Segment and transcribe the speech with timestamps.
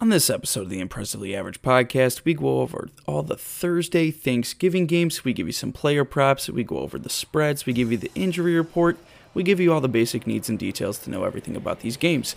[0.00, 4.86] On this episode of the Impressively Average podcast, we go over all the Thursday Thanksgiving
[4.86, 5.24] games.
[5.24, 6.48] We give you some player props.
[6.48, 7.66] We go over the spreads.
[7.66, 8.96] We give you the injury report.
[9.34, 12.36] We give you all the basic needs and details to know everything about these games.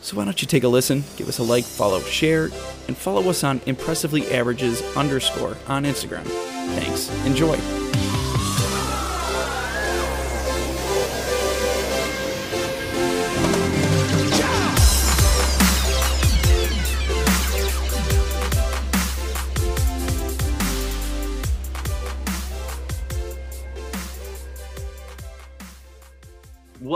[0.00, 2.44] So why don't you take a listen, give us a like, follow, share,
[2.88, 6.24] and follow us on Impressively Averages underscore on Instagram.
[6.24, 7.10] Thanks.
[7.26, 7.58] Enjoy.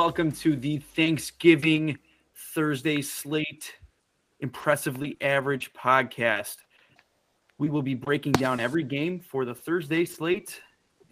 [0.09, 1.99] Welcome to the Thanksgiving
[2.55, 3.75] Thursday slate,
[4.41, 6.57] impressively average podcast.
[7.59, 10.63] We will be breaking down every game for the Thursday slate,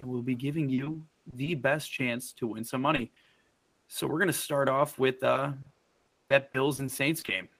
[0.00, 3.12] and we'll be giving you the best chance to win some money.
[3.86, 5.52] So we're going to start off with uh,
[6.30, 7.50] that Bills and Saints game.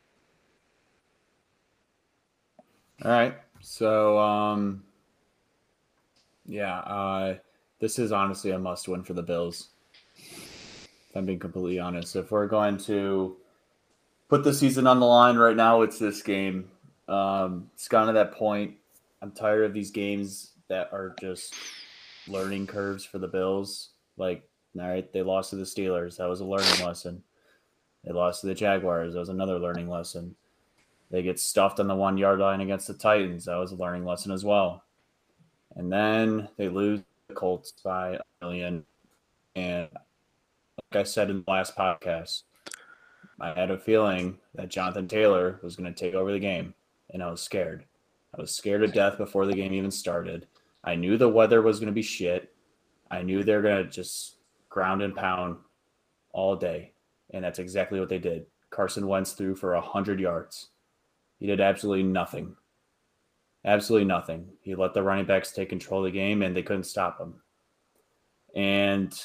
[3.05, 3.35] All right.
[3.61, 4.85] So, um,
[6.47, 7.37] yeah, uh,
[7.79, 9.69] this is honestly a must win for the Bills.
[11.17, 12.17] I'm being completely honest.
[12.17, 13.37] If we're going to
[14.29, 16.71] put the season on the line right now, it's this game.
[17.09, 18.75] Um, it's gone to that point.
[19.23, 21.55] I'm tired of these games that are just
[22.29, 23.91] learning curves for the Bills.
[24.17, 26.17] Like, all right, they lost to the Steelers.
[26.17, 27.23] That was a learning lesson.
[28.05, 29.15] They lost to the Jaguars.
[29.15, 30.35] That was another learning lesson.
[31.11, 33.45] They get stuffed on the one yard line against the Titans.
[33.45, 34.85] That was a learning lesson as well.
[35.77, 38.85] And then they lose the Colts by a million.
[39.55, 39.89] And
[40.93, 42.43] I said in the last podcast,
[43.41, 46.75] I had a feeling that Jonathan Taylor was going to take over the game,
[47.11, 47.85] and I was scared.
[48.37, 50.47] I was scared to death before the game even started.
[50.85, 52.55] I knew the weather was going to be shit.
[53.11, 54.37] I knew they're going to just
[54.69, 55.57] ground and pound
[56.33, 56.93] all day,
[57.31, 58.47] and that's exactly what they did.
[58.71, 60.69] Carson Wentz threw for 100 yards.
[61.39, 62.57] He did absolutely nothing.
[63.65, 64.49] Absolutely nothing.
[64.61, 67.35] He let the running backs take control of the game, and they couldn't stop him.
[68.55, 69.19] And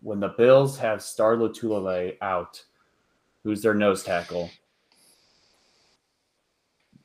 [0.00, 2.62] when the Bills have Star Lotulelei out–
[3.46, 4.50] who's their nose tackle.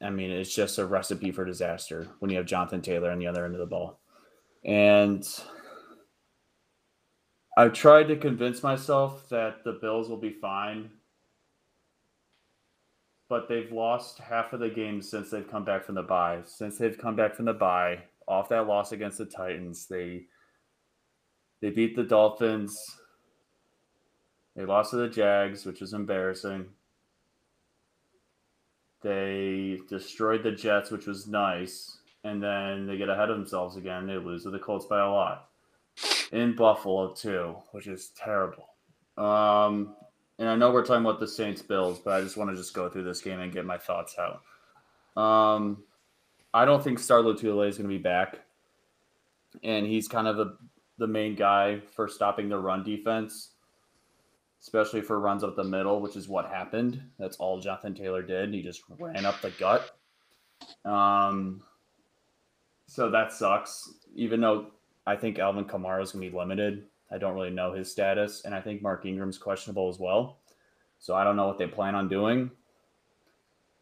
[0.02, 3.28] I mean, it's just a recipe for disaster when you have Jonathan Taylor on the
[3.28, 4.00] other end of the ball.
[4.66, 5.24] And
[7.56, 10.90] I've tried to convince myself that the Bills will be fine,
[13.30, 16.42] but they've lost half of the games since they've come back from the bye.
[16.44, 20.24] Since they've come back from the bye, off that loss against the Titans, they
[21.62, 22.98] they beat the Dolphins
[24.56, 26.66] they lost to the Jags, which was embarrassing.
[29.02, 31.98] They destroyed the Jets, which was nice.
[32.24, 34.06] And then they get ahead of themselves again.
[34.06, 35.50] They lose to the Colts by a lot.
[36.32, 38.68] In Buffalo, too, which is terrible.
[39.18, 39.96] Um,
[40.38, 42.74] and I know we're talking about the Saints Bills, but I just want to just
[42.74, 44.42] go through this game and get my thoughts out.
[45.22, 45.84] Um,
[46.54, 48.40] I don't think Star Lotulelei is going to be back.
[49.64, 50.58] And he's kind of the,
[51.02, 53.50] the main guy for stopping the run defense
[54.62, 57.02] especially for runs up the middle, which is what happened.
[57.18, 58.54] That's all Jonathan Taylor did.
[58.54, 59.98] He just ran up the gut.
[60.86, 61.64] Um,
[62.86, 63.96] so that sucks.
[64.16, 64.68] Even though
[65.08, 68.44] I think Alvin Kamara is going to be limited, I don't really know his status,
[68.46, 70.38] and I think Mark Ingram's questionable as well.
[71.00, 72.52] So I don't know what they plan on doing,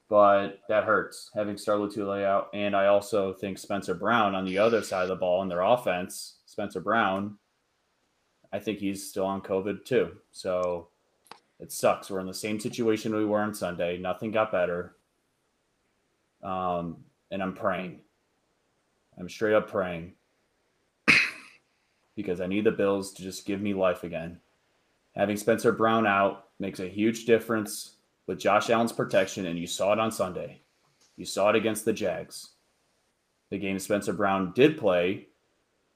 [0.08, 2.50] but that hurts having Star Lotulelei out.
[2.54, 5.62] And I also think Spencer Brown on the other side of the ball in their
[5.62, 7.38] offense, Spencer Brown
[8.52, 10.18] I think he's still on COVID too.
[10.32, 10.88] So
[11.60, 12.10] it sucks.
[12.10, 13.98] We're in the same situation we were on Sunday.
[13.98, 14.96] Nothing got better.
[16.42, 16.98] Um,
[17.32, 18.00] and I'm praying.
[19.20, 20.14] I'm straight up praying
[22.16, 24.40] because I need the Bills to just give me life again.
[25.16, 27.96] Having Spencer Brown out makes a huge difference
[28.26, 30.62] with Josh Allen's protection, and you saw it on Sunday.
[31.18, 32.52] You saw it against the Jags.
[33.50, 35.28] The game Spencer Brown did play,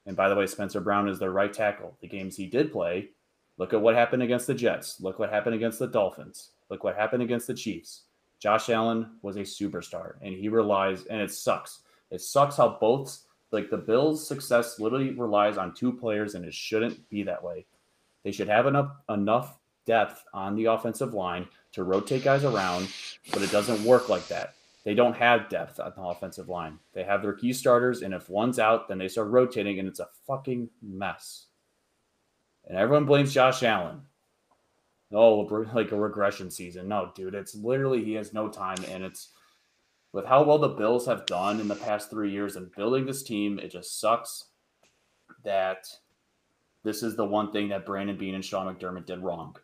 [0.06, 1.98] and by the way, Spencer Brown is their right tackle.
[2.02, 3.10] The games he did play,
[3.58, 5.00] look at what happened against the Jets.
[5.00, 6.50] Look what happened against the Dolphins.
[6.70, 8.04] Look what happened against the Chiefs.
[8.40, 11.82] Josh Allen was a superstar, and he relies, and it sucks.
[12.12, 13.20] It sucks how both,
[13.52, 17.66] like the Bills' success literally relies on two players, and it shouldn't be that way.
[18.24, 22.88] They should have enough enough depth on the offensive line to rotate guys around,
[23.32, 24.56] but it doesn't work like that.
[24.84, 26.80] They don't have depth on the offensive line.
[26.94, 30.02] They have their key starters, and if one's out, then they start rotating, and it's
[30.02, 31.46] a fucking mess.
[32.68, 34.02] And everyone blames Josh Allen.
[35.14, 35.40] Oh,
[35.74, 36.88] like a regression season.
[36.88, 39.30] No, dude, it's literally he has no time, and it's
[40.12, 43.24] with how well the Bills have done in the past three years and building this
[43.24, 44.46] team, it just sucks
[45.44, 45.88] that
[46.84, 49.56] this is the one thing that Brandon Beane and Sean McDermott did wrong.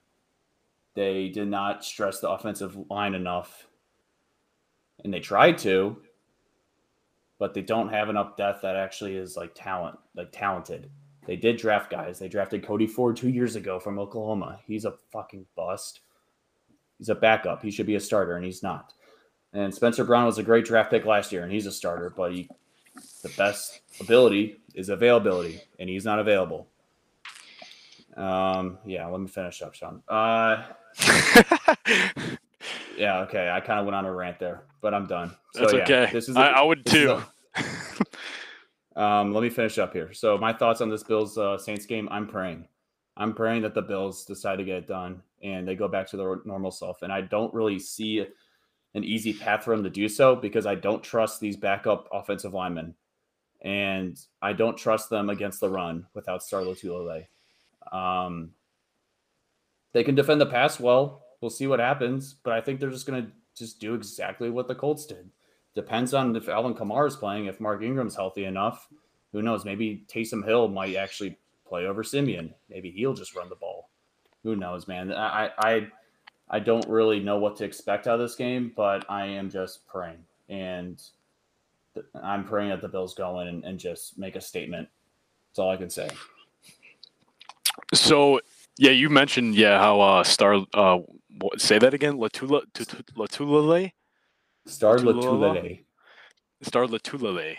[0.95, 3.68] They did not stress the offensive line enough
[5.04, 5.98] and they tried to,
[7.38, 10.90] but they don't have enough depth that actually is like talent, like talented.
[11.25, 12.19] They did draft guys.
[12.19, 14.60] They drafted Cody Ford two years ago from Oklahoma.
[14.66, 16.01] He's a fucking bust.
[16.98, 17.62] He's a backup.
[17.62, 18.94] He should be a starter, and he's not.
[19.54, 22.34] And Spencer Brown was a great draft pick last year, and he's a starter, but
[22.34, 22.50] he,
[23.24, 26.68] the best ability is availability, and he's not available.
[28.18, 30.04] Um, yeah, let me finish up, Sean.
[30.07, 30.63] Uh,
[33.00, 33.50] yeah, okay.
[33.50, 35.36] I kind of went on a rant there, but I'm done.
[35.54, 36.04] So, That's okay.
[36.04, 37.22] Yeah, this is a, I, I would too.
[38.96, 40.13] A, um, let me finish up here.
[40.13, 42.07] So my thoughts on this Bills uh, Saints game.
[42.12, 42.68] I'm praying.
[43.18, 46.18] I'm praying that the Bills decide to get it done and they go back to
[46.18, 47.01] their normal self.
[47.01, 48.25] And I don't really see
[48.94, 52.54] an easy path for them to do so because I don't trust these backup offensive
[52.54, 52.95] linemen,
[53.62, 57.28] and I don't trust them against the run without Star Lotulelei.
[57.92, 58.52] Um,
[59.94, 61.24] they can defend the pass well.
[61.42, 64.68] We'll see what happens, but I think they're just going to just do exactly what
[64.68, 65.30] the Colts did.
[65.76, 67.46] Depends on if Alvin Kamara is playing.
[67.46, 68.88] If Mark Ingram's healthy enough,
[69.32, 69.66] who knows?
[69.66, 72.54] Maybe Taysom Hill might actually play over Siemian.
[72.70, 73.90] Maybe he'll just run the ball.
[74.44, 75.14] Who knows, man?
[75.14, 75.88] I I
[76.50, 79.86] I don't really know what to expect out of this game, but I am just
[79.88, 81.02] praying, and
[82.22, 84.88] I'm praying that the Bills go in and, and just make a statement.
[85.50, 86.10] That's all I can say.
[87.94, 88.40] So
[88.78, 91.00] yeah, you mentioned yeah how uh Star uh
[91.40, 92.64] what, say that again Latula
[93.16, 93.92] Latulale
[94.66, 95.84] Star Latulale
[96.62, 97.58] Star Latulale.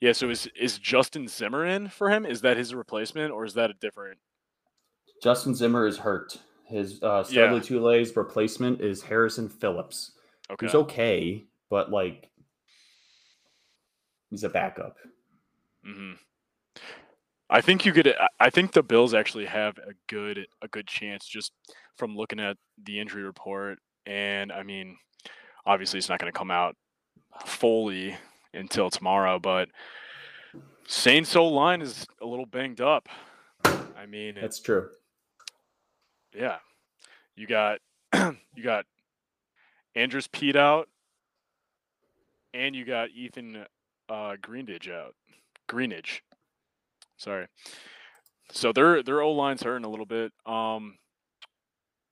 [0.00, 2.26] Yeah, so is is Justin Zimmer in for him?
[2.26, 4.18] Is that his replacement or is that a different?
[5.22, 6.38] Justin Zimmer is hurt.
[6.66, 7.52] His uh Star yeah.
[7.52, 10.12] Latule's replacement is Harrison Phillips.
[10.50, 10.66] Okay.
[10.66, 12.30] He's okay, but like
[14.30, 14.96] he's a backup.
[15.86, 16.12] Mm-hmm.
[17.50, 18.14] I think you could.
[18.38, 21.52] I think the Bills actually have a good a good chance just
[21.96, 24.96] from looking at the injury report, and I mean,
[25.66, 26.76] obviously it's not going to come out
[27.44, 28.16] fully
[28.54, 29.68] until tomorrow, but
[30.86, 33.08] Saints O line is a little banged up.
[33.64, 34.88] I mean, that's true.
[36.32, 36.58] Yeah,
[37.34, 37.80] you got
[38.14, 38.86] you got
[39.96, 40.88] Andrus Peat out,
[42.54, 43.66] and you got Ethan
[44.08, 45.16] uh, Greenidge out.
[45.68, 46.20] Greenidge.
[47.20, 47.46] Sorry.
[48.50, 50.32] So their their O line's hurting a little bit.
[50.46, 50.96] Um,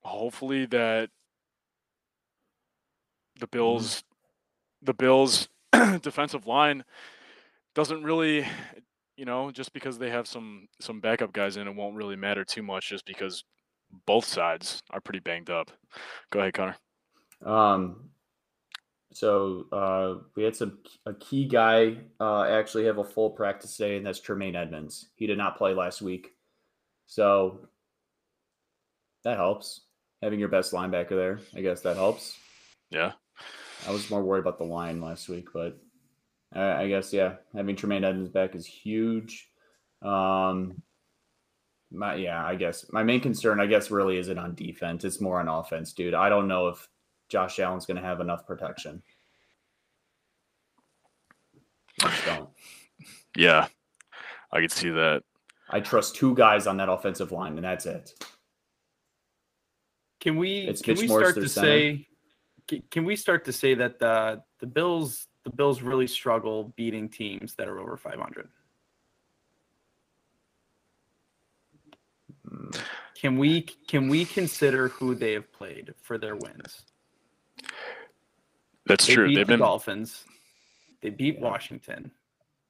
[0.02, 1.08] hopefully that
[3.40, 3.56] the mm-hmm.
[3.56, 4.05] Bills,
[4.82, 5.49] the Bills
[6.02, 6.84] defensive line
[7.75, 8.46] doesn't really,
[9.16, 12.44] you know, just because they have some some backup guys in, it won't really matter
[12.44, 12.90] too much.
[12.90, 13.44] Just because
[14.05, 15.70] both sides are pretty banged up.
[16.31, 16.76] Go ahead, Connor.
[17.46, 18.10] Um,
[19.12, 23.96] so uh, we had some a key guy uh, actually have a full practice day,
[23.96, 25.08] and that's Tremaine Edmunds.
[25.16, 26.34] He did not play last week,
[27.06, 27.69] so
[29.25, 29.82] that helps.
[30.22, 32.37] Having your best linebacker there, I guess that helps.
[32.90, 33.12] Yeah,
[33.87, 35.78] I was more worried about the line last week, but
[36.52, 39.49] I, I guess yeah, having Tremaine Edmunds back is huge.
[40.02, 40.82] Um,
[41.90, 45.05] my yeah, I guess my main concern, I guess, really isn't on defense.
[45.05, 46.14] It's more on offense, dude.
[46.14, 46.88] I don't know if
[47.28, 49.02] Josh Allen's going to have enough protection.
[51.98, 52.48] don't.
[53.36, 53.66] Yeah,
[54.52, 55.22] I could see that.
[55.70, 58.12] I trust two guys on that offensive line, and that's it.
[60.20, 61.66] Can we it's can we start to center.
[61.66, 62.08] say
[62.90, 67.55] can we start to say that the the Bills the Bills really struggle beating teams
[67.55, 68.48] that are over 500?
[72.48, 72.70] Hmm.
[73.14, 76.84] Can we can we consider who they have played for their wins?
[78.88, 79.28] That's they true.
[79.28, 80.24] They've the been Dolphins.
[81.02, 82.10] They beat Washington.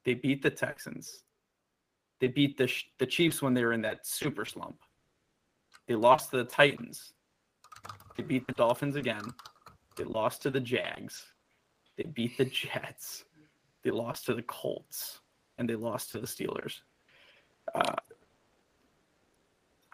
[0.04, 1.22] They beat the Texans.
[2.20, 4.76] They beat the the Chiefs when they were in that super slump.
[5.86, 7.12] They lost to the Titans.
[8.16, 9.22] They beat the Dolphins again.
[9.96, 11.24] They lost to the Jags.
[11.96, 13.24] They beat the Jets.
[13.84, 15.20] They lost to the Colts,
[15.56, 16.80] and they lost to the Steelers.
[17.74, 17.94] Uh,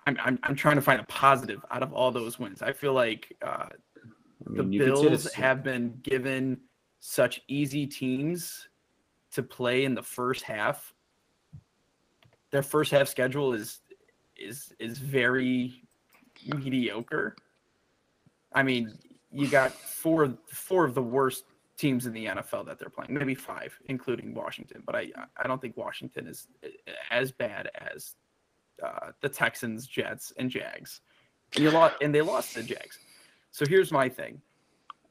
[0.06, 2.62] I'm, I'm, I'm trying to find a positive out of all those wins.
[2.62, 3.68] I feel like uh,
[4.46, 6.60] I mean, the Bills have been given
[7.00, 8.68] such easy teams
[9.32, 10.94] to play in the first half.
[12.50, 13.80] Their first half schedule is
[14.36, 15.82] is is very
[16.46, 17.36] mediocre.
[18.52, 18.98] I mean,
[19.32, 21.44] you got four four of the worst
[21.76, 24.82] teams in the NFL that they're playing, maybe five, including Washington.
[24.86, 26.48] But I I don't think Washington is
[27.10, 28.14] as bad as
[28.82, 31.00] uh, the Texans, Jets, and Jags.
[31.54, 32.98] And you lost, and they lost the Jags.
[33.54, 34.42] So here's my thing.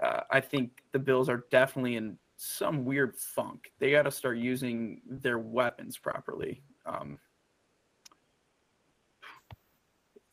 [0.01, 3.71] Uh, I think the Bills are definitely in some weird funk.
[3.79, 6.61] They got to start using their weapons properly.
[6.85, 7.17] Um,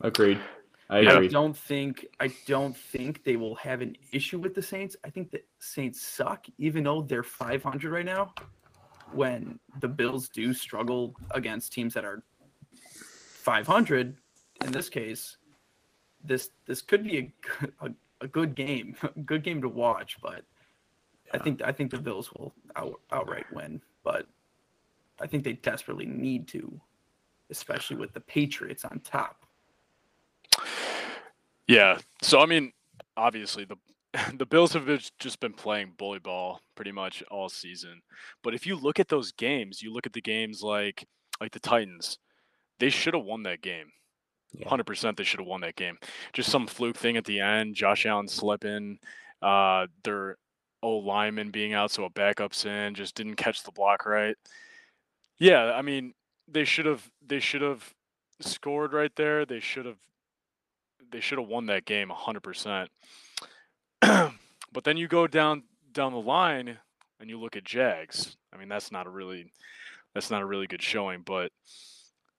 [0.00, 0.40] Agreed.
[0.88, 1.26] I agree.
[1.26, 4.96] I don't think I don't think they will have an issue with the Saints.
[5.04, 8.34] I think the Saints suck, even though they're 500 right now.
[9.12, 12.24] When the Bills do struggle against teams that are
[13.44, 14.16] 500,
[14.64, 15.36] in this case,
[16.24, 17.90] this this could be a good- a,
[18.22, 20.18] a good game, a good game to watch.
[20.22, 20.44] But
[21.32, 23.80] I think I think the Bills will out, outright win.
[24.02, 24.26] But
[25.20, 26.80] I think they desperately need to,
[27.50, 29.44] especially with the Patriots on top.
[31.66, 31.98] Yeah.
[32.22, 32.72] So I mean,
[33.16, 33.76] obviously the
[34.34, 38.02] the Bills have just been playing bully ball pretty much all season.
[38.42, 41.06] But if you look at those games, you look at the games like
[41.40, 42.18] like the Titans,
[42.78, 43.92] they should have won that game.
[44.52, 44.68] Yeah.
[44.68, 45.98] Hundred percent, they should have won that game.
[46.32, 47.74] Just some fluke thing at the end.
[47.74, 48.98] Josh Allen slipping,
[49.42, 50.36] uh, their
[50.82, 54.36] O lineman being out, so a backup's in, just didn't catch the block right.
[55.38, 56.14] Yeah, I mean,
[56.48, 57.94] they should have they should have
[58.40, 59.46] scored right there.
[59.46, 59.98] They should have
[61.12, 62.90] they should have won that game hundred percent.
[64.72, 66.78] But then you go down down the line
[67.18, 68.36] and you look at Jags.
[68.52, 69.52] I mean, that's not a really
[70.14, 71.50] that's not a really good showing, but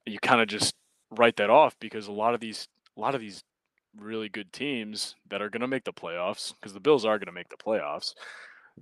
[0.05, 0.73] you kind of just
[1.11, 3.43] write that off because a lot of these a lot of these
[3.97, 7.27] really good teams that are going to make the playoffs because the Bills are going
[7.27, 8.13] to make the playoffs.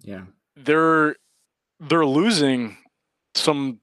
[0.02, 0.24] Yeah.
[0.56, 1.16] They're
[1.80, 2.78] they're losing
[3.36, 3.80] some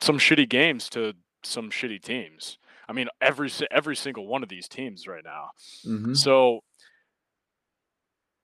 [0.00, 2.58] some shitty games to some shitty teams.
[2.88, 5.50] I mean, every every single one of these teams right now.
[5.84, 6.60] hmm So,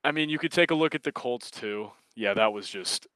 [0.04, 1.90] I mean, you could take a look at the Colts too.
[2.14, 3.06] Yeah, that was just.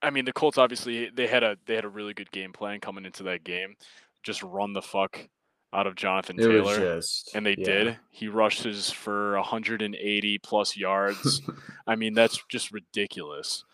[0.00, 2.80] I mean, the Colts obviously they had a they had a really good game plan
[2.80, 3.74] coming into that game.
[4.22, 5.28] Just run the fuck
[5.72, 7.34] out of Jonathan It Taylor, just.
[7.34, 7.64] and they yeah.
[7.64, 7.96] did.
[8.10, 11.42] He rushes for 180 plus yards.
[11.86, 13.64] I mean, that's just ridiculous.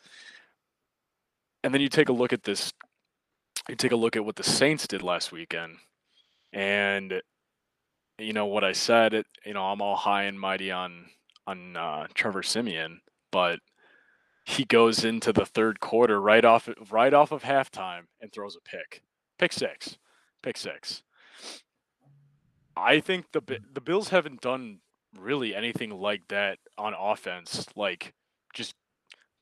[1.63, 2.73] And then you take a look at this.
[3.69, 5.77] You take a look at what the Saints did last weekend,
[6.53, 7.23] and
[8.19, 9.15] you know what I said.
[9.15, 11.07] It, you know, I'm all high and mighty on
[11.47, 13.01] on uh, Trevor Siemian,
[13.33, 13.61] but
[14.45, 18.61] he goes into the third quarter right off right off of halftime and throws a
[18.61, 19.03] pick,
[19.39, 19.97] pick six,
[20.45, 21.03] pick six.
[22.77, 23.41] I think the
[23.73, 24.81] the Bills haven't done
[25.19, 28.13] really anything like that on offense, like
[28.53, 28.75] just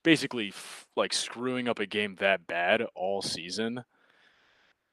[0.02, 3.84] basically f- like screwing up a game that bad all season,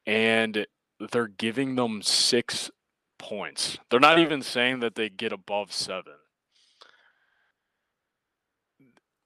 [0.06, 0.66] and
[1.12, 2.72] they're giving them six
[3.18, 3.78] points.
[3.90, 6.14] They're not even saying that they get above seven.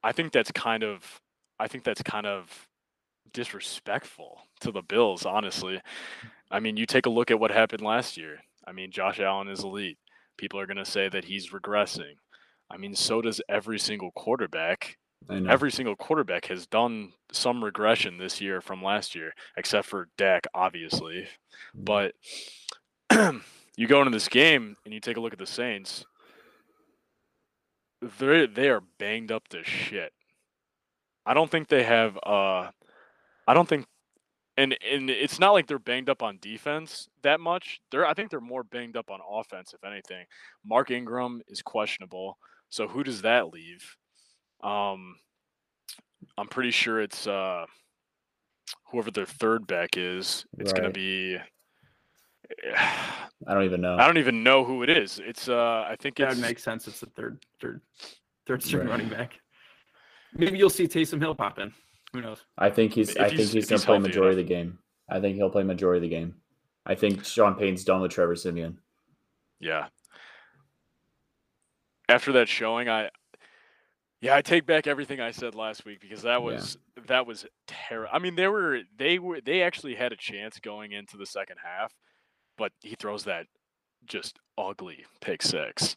[0.02, 1.20] I think that's kind of
[1.58, 2.68] I think that's kind of
[3.32, 5.80] disrespectful to the Bills, honestly.
[6.54, 8.38] I mean, you take a look at what happened last year.
[8.64, 9.98] I mean, Josh Allen is elite.
[10.36, 12.14] People are going to say that he's regressing.
[12.70, 14.96] I mean, so does every single quarterback.
[15.50, 20.46] Every single quarterback has done some regression this year from last year, except for Dak,
[20.54, 21.26] obviously.
[21.74, 22.12] But
[23.76, 26.04] you go into this game and you take a look at the Saints.
[28.20, 30.12] They they are banged up to shit.
[31.26, 32.16] I don't think they have.
[32.18, 32.70] Uh,
[33.46, 33.86] I don't think,
[34.56, 37.80] and and it's not like they're banged up on defense that much.
[37.90, 40.26] They're I think they're more banged up on offense, if anything.
[40.64, 43.96] Mark Ingram is questionable, so who does that leave?
[44.62, 45.16] Um,
[46.38, 47.66] I'm pretty sure it's uh,
[48.90, 50.46] whoever their third back is.
[50.58, 51.36] It's gonna be.
[52.66, 53.96] I don't even know.
[53.96, 55.20] I don't even know who it is.
[55.24, 56.86] It's uh, I think That it's would make sense.
[56.86, 57.80] It's the third, third,
[58.46, 58.90] third string Right.
[58.90, 59.38] running back.
[60.34, 61.72] Maybe you'll see Taysom Hill pop in.
[62.14, 62.44] Who knows?
[62.56, 63.10] I think he's.
[63.10, 64.78] If I think he's- he's gonna play healthy majority of the game.
[65.10, 66.40] I think he'll play majority of the game.
[66.86, 68.78] I think Sean Payton's done with Trevor Siemian.
[69.60, 69.88] Yeah.
[72.08, 73.10] After that showing, I
[74.20, 76.44] yeah, I take back everything I said last week because that Yeah.
[76.46, 78.10] was that was terrible.
[78.12, 81.56] I mean, they were they were they actually had a chance going into the second
[81.62, 81.92] half,
[82.56, 83.46] but he throws that
[84.06, 85.96] just ugly pick six,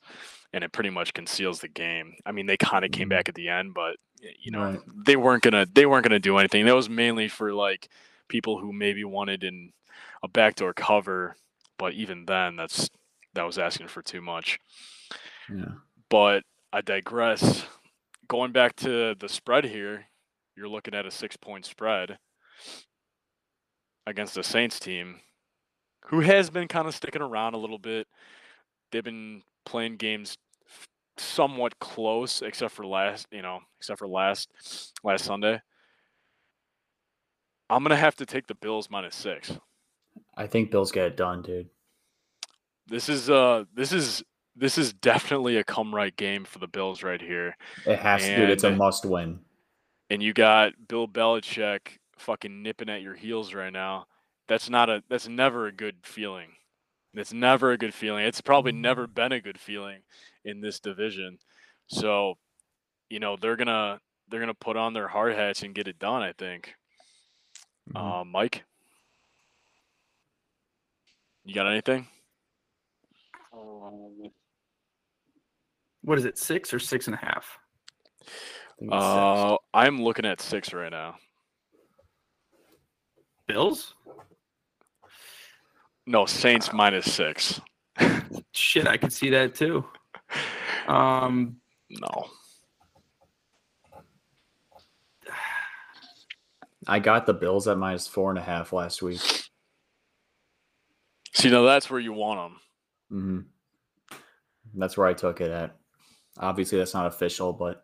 [0.54, 2.16] and it pretty much conceals the game.
[2.26, 3.12] I mean, they kind of came Mhm.
[3.12, 3.98] back at the end, but
[4.40, 4.80] you know Right.
[5.06, 6.66] they weren't gonna they weren't gonna do anything.
[6.66, 7.90] That was mainly for like
[8.28, 9.72] people who maybe wanted in
[10.24, 11.36] a backdoor cover,
[11.78, 12.90] but even then, that's
[13.34, 14.60] that was asking for too much.
[15.54, 15.76] Yeah.
[16.10, 16.44] But
[16.74, 17.66] I digress.
[18.28, 20.06] Going back to the spread here,
[20.56, 22.18] you're looking at a six point spread
[24.06, 25.20] against a Saints team
[26.08, 28.08] who has been kind of sticking around a little bit.
[28.92, 30.38] They've been playing games
[31.20, 34.50] somewhat close, except for last, you know, except for last
[35.04, 35.62] last Sunday.
[37.70, 39.52] I'm gonna have to take the Bills minus six.
[40.36, 41.70] I think Bills get it done, dude.
[42.88, 44.24] This is uh this is
[44.56, 47.56] this is definitely a come right game for the Bills right here.
[47.86, 48.50] It has to, dude.
[48.50, 49.40] It's a must win.
[50.10, 54.08] and you got Bill Belichick fucking nipping at your heels right now.
[54.48, 56.57] That's not a that's never a good feeling.
[57.18, 58.26] It's never a good feeling.
[58.26, 60.02] It's probably never been a good feeling
[60.46, 61.40] in this division.
[61.88, 62.36] So,
[63.10, 66.22] you know, they're gonna they're gonna put on their hard hats and get it done.
[66.22, 66.76] I think.
[67.90, 68.22] Mhm.
[68.22, 68.66] Uh, Mike,
[71.46, 72.08] you got anything?
[73.54, 74.32] Um,
[76.02, 76.38] what is it?
[76.38, 77.58] Six or six and a half?
[78.22, 78.26] I
[78.80, 79.04] think it's six.
[79.04, 81.16] Uh, I'm looking at six right now.
[83.48, 83.96] Bills?
[86.10, 87.60] No, Saints minus six.
[88.54, 89.84] Shit, I could see that too.
[90.88, 91.58] Um,
[91.90, 92.30] No.
[96.88, 99.20] I got the Bills at minus four and a half last week.
[101.34, 102.60] See, now that's where you want them.
[103.12, 104.20] Mm-hmm.
[104.80, 105.76] That's where I took it at.
[106.40, 107.84] Obviously, that's not official, but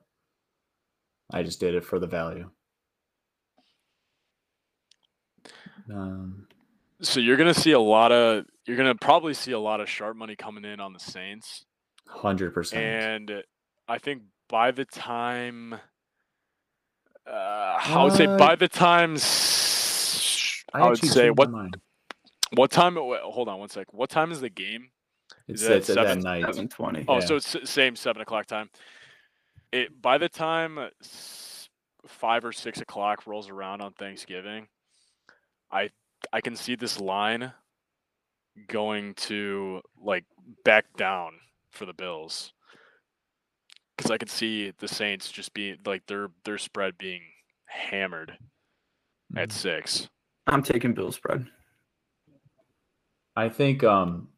[1.29, 2.49] I just did it for the value.
[5.93, 6.47] Um,
[7.03, 10.15] So you're gonna see a lot of you're gonna probably see a lot of sharp
[10.15, 11.65] money coming in on the Saints,
[12.07, 12.81] hundred percent.
[12.81, 13.43] and
[13.87, 15.73] I think by the time
[17.27, 21.77] uh, I would say by the time s- I I would actually say what mind.
[22.55, 22.95] what time?
[22.95, 23.93] wait, Hold on one sec.
[23.93, 24.89] What time is the game?
[25.47, 26.45] It's, Is that it's at that seven- night.
[26.45, 27.05] seven twenty.
[27.07, 27.25] Oh, Yeah.
[27.25, 28.69] so it's same seven o'clock time.
[29.71, 30.79] It by the time
[32.07, 34.67] five or six o'clock rolls around on Thanksgiving,
[35.71, 35.89] I
[36.31, 37.53] I can see this line
[38.67, 40.25] going to like
[40.63, 41.33] back down
[41.71, 42.53] for the Bills
[43.97, 47.21] because I can see the Saints just being like their their spread being
[47.65, 48.37] hammered
[49.35, 49.53] at Mhm.
[49.53, 50.09] six.
[50.47, 51.47] I'm taking Bills spread.
[53.35, 54.29] I think um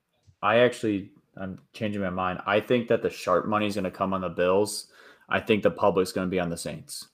[0.41, 2.39] I actually I'm changing my mind.
[2.45, 4.89] I think that the sharp money is going to come on the Bills.
[5.27, 7.09] I think the public's going to be on the Saints.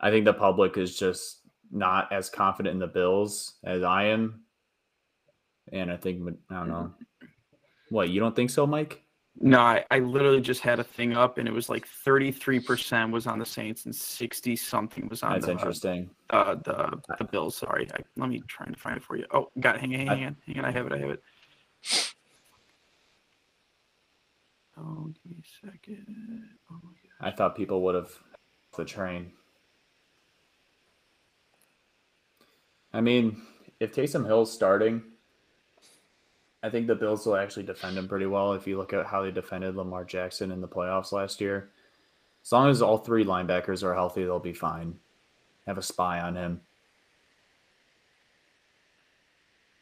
[0.00, 1.41] I think the public is just
[1.72, 4.42] not as confident in the Bills as I am.
[5.72, 6.92] And I think I don't know.
[7.88, 9.02] What, you don't think so, Mike?
[9.40, 13.26] No, I, I literally just had a thing up and it was like 33% was
[13.26, 16.10] on the Saints and 60 something was on That's the, interesting.
[16.30, 17.56] uh, the the Bills.
[17.56, 17.88] Sorry.
[17.94, 19.24] I, let me try and find it for you.
[19.32, 19.80] Oh, got it.
[19.80, 20.36] Hang on, hang on.
[20.46, 20.64] Hang on.
[20.66, 20.92] I have it.
[20.92, 21.22] I have it.
[24.78, 26.44] Oh, give me a second.
[26.70, 26.80] Oh.
[27.20, 28.10] I thought people would have
[28.76, 29.32] the train.
[32.92, 33.40] I mean,
[33.80, 35.02] if Taysom Hill's starting,
[36.62, 38.52] I think the Bills will actually defend him pretty well.
[38.52, 41.70] If you look at how they defended Lamar Jackson in the playoffs last year,
[42.44, 44.98] as long as all three linebackers are healthy, they'll be fine.
[45.66, 46.60] Have a spy on him.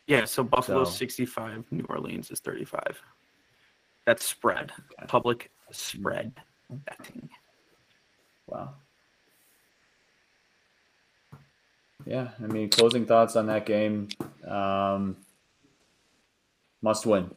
[0.06, 3.00] Yeah, so Buffalo So- 65, New Orleans is 35.
[4.06, 4.72] That's spread.
[4.92, 5.06] Okay.
[5.06, 6.32] Public spread
[6.70, 7.28] betting.
[8.46, 8.74] Wow.
[12.06, 14.08] Yeah, I mean, closing thoughts on that game.
[14.46, 15.16] Um,
[16.82, 17.30] must win.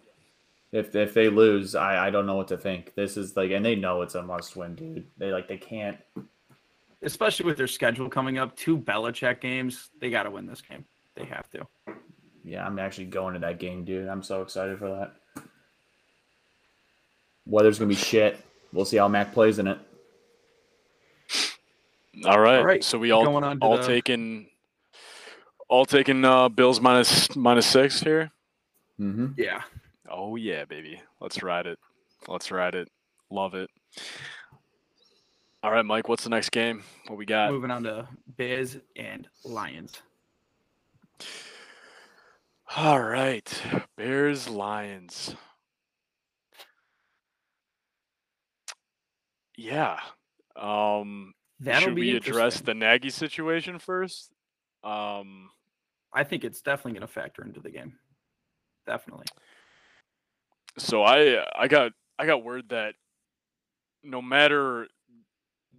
[0.71, 2.95] If if they lose, I, I don't know what to think.
[2.95, 5.05] This is like, and they know it's a must win, dude.
[5.17, 5.97] They like they can't.
[7.01, 9.89] Especially with their schedule coming up, two Belichick games.
[9.99, 10.85] They got to win this game.
[11.15, 11.67] They have to.
[12.43, 14.07] Yeah, I'm actually going to that game, dude.
[14.07, 15.43] I'm so excited for that.
[17.45, 18.39] Weather's gonna be shit.
[18.71, 19.77] We'll see how Mac plays in it.
[22.25, 22.57] All right.
[22.59, 24.47] All right, So we all going on to all the- taking
[25.73, 28.29] all taking uh, Bills minus minus six here.
[28.99, 29.29] Mm-hmm.
[29.37, 29.63] Yeah.
[30.07, 31.01] Oh yeah, baby.
[31.19, 31.79] Let's ride it.
[32.27, 32.89] Let's ride it.
[33.31, 33.71] Love it.
[35.63, 36.07] All right, Mike.
[36.07, 36.83] What's the next game?
[37.07, 37.51] What we got?
[37.51, 38.07] Moving on to
[38.37, 39.99] Bears and Lions.
[42.75, 43.51] All right,
[43.97, 45.35] Bears Lions.
[49.57, 49.99] Yeah.
[50.55, 54.31] Um, That'll should be we address the Nagy situation first?
[54.83, 55.49] Um,
[56.13, 57.93] I think it's definitely going to factor into the game.
[58.85, 59.25] Definitely.
[60.77, 62.95] so I I got I got word that
[64.03, 64.87] no matter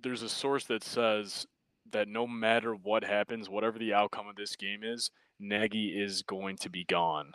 [0.03, 1.47] there's a source that says
[1.93, 6.57] that no matter what happens, whatever the outcome of this game is, Nagy is going
[6.59, 7.33] to be gone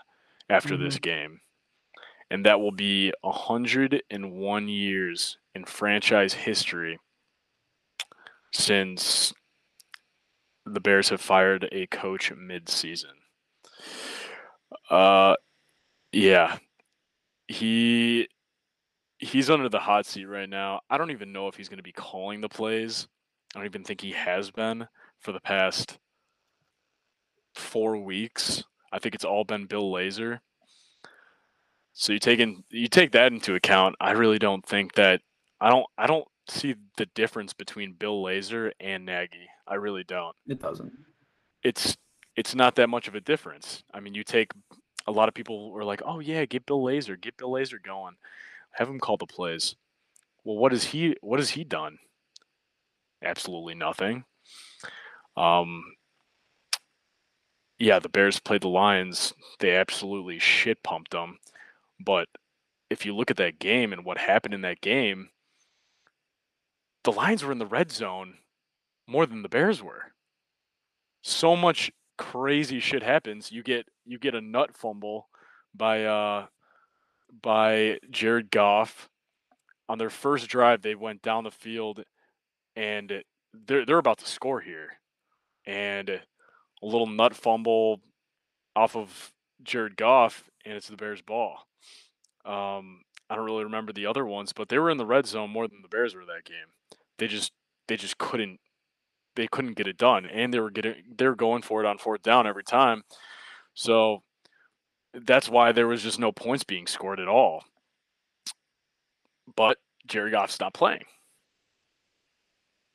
[0.50, 1.10] after this mm-hmm.
[1.10, 1.42] game.
[2.32, 7.00] And that will be 101 years in franchise history
[8.52, 9.34] since
[10.74, 13.12] the Bears have fired a coach mid-season.
[14.90, 15.36] Uh
[16.12, 16.58] yeah.
[17.48, 18.28] He
[19.20, 20.82] he's under the hot seat right now.
[20.90, 23.08] I don't even know if he's going to be calling the plays.
[23.54, 24.88] I don't even think he has been
[25.20, 25.98] for the past
[27.56, 28.64] four weeks.
[28.92, 30.40] I think it's all been Bill Lazor.
[31.94, 33.96] So you take in, you take that into account.
[34.00, 35.22] I really don't think that
[35.60, 39.48] I don't I don't see the difference between Bill Lazor and Nagy.
[39.68, 40.92] I really don't It doesn't.
[41.64, 41.98] it's
[42.36, 43.84] it's not that much of a difference.
[43.94, 44.52] I mean, you take
[45.08, 48.16] a lot of people were like, "Oh yeah, get Bill Lazor, get Bill Lazor going,
[48.74, 49.76] have him call the plays."
[50.44, 51.16] Well, what has he?
[51.22, 52.00] What has he done?
[53.24, 54.24] Absolutely nothing.
[55.36, 55.84] Um,
[57.78, 59.34] yeah, the Bears played the Lions.
[59.60, 61.40] They absolutely shit pumped them.
[62.00, 62.28] But
[62.90, 65.30] if you look at that game and what happened in that game,
[67.10, 68.36] the Lions were in the red zone
[69.08, 70.12] more than the Bears were.
[71.24, 73.52] So much crazy shit happens.
[73.52, 75.28] You get you get a nut fumble
[75.74, 76.46] by uh
[77.42, 79.10] by Jared Goff
[79.88, 80.84] on their first drive.
[80.84, 82.04] They went down the field
[82.76, 83.24] and
[83.66, 85.00] they're they're about to score here,
[85.66, 86.22] and a
[86.84, 88.02] little nut fumble
[88.76, 91.66] off of Jared Goff, and it's the Bears' ball.
[92.46, 95.50] Um, I don't really remember the other ones, but they were in the red zone
[95.50, 96.68] more than the Bears were that game.
[97.20, 97.52] They just
[97.88, 98.60] they just couldn't
[99.36, 101.98] they couldn't get it done, and they were getting they were going for it on
[101.98, 103.04] fourth down every time.
[103.74, 104.24] So
[105.14, 107.64] that's why there was just no points being scored at all.
[109.56, 109.78] But
[110.08, 111.04] Jerry Goff stopped playing.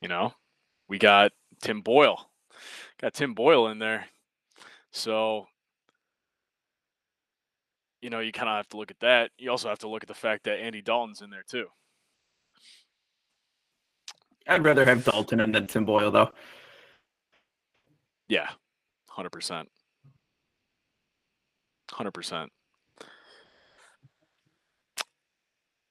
[0.01, 0.35] You know,
[0.89, 1.33] we got
[1.63, 2.31] Tim Boyle,
[3.01, 4.07] got Tim Boyle in there,
[4.93, 5.47] so
[8.03, 9.31] you know you kind of have to look at that.
[9.39, 11.69] You also have to look at the fact that Andy Dalton's in there too.
[14.47, 16.31] I'd rather have Dalton than Tim Boyle, though.
[18.29, 18.49] Yeah,
[19.09, 19.69] hundred percent,
[21.91, 22.53] hundred percent,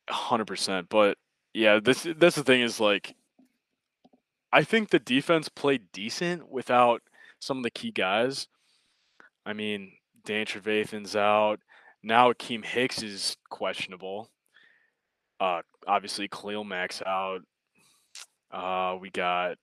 [0.09, 0.89] hundred percent.
[0.89, 1.17] But
[1.53, 3.15] yeah, this that's the thing is like,
[4.51, 7.01] I think the defense played decent without
[7.39, 8.47] some of the key guys.
[9.45, 9.93] I mean,
[10.25, 11.59] Dan Trevathan's out
[12.01, 12.31] now.
[12.31, 14.29] Akiem Hicks is questionable.
[15.39, 16.65] Uh, obviously, Khalil
[17.05, 17.41] out.
[18.53, 19.57] Uh, we got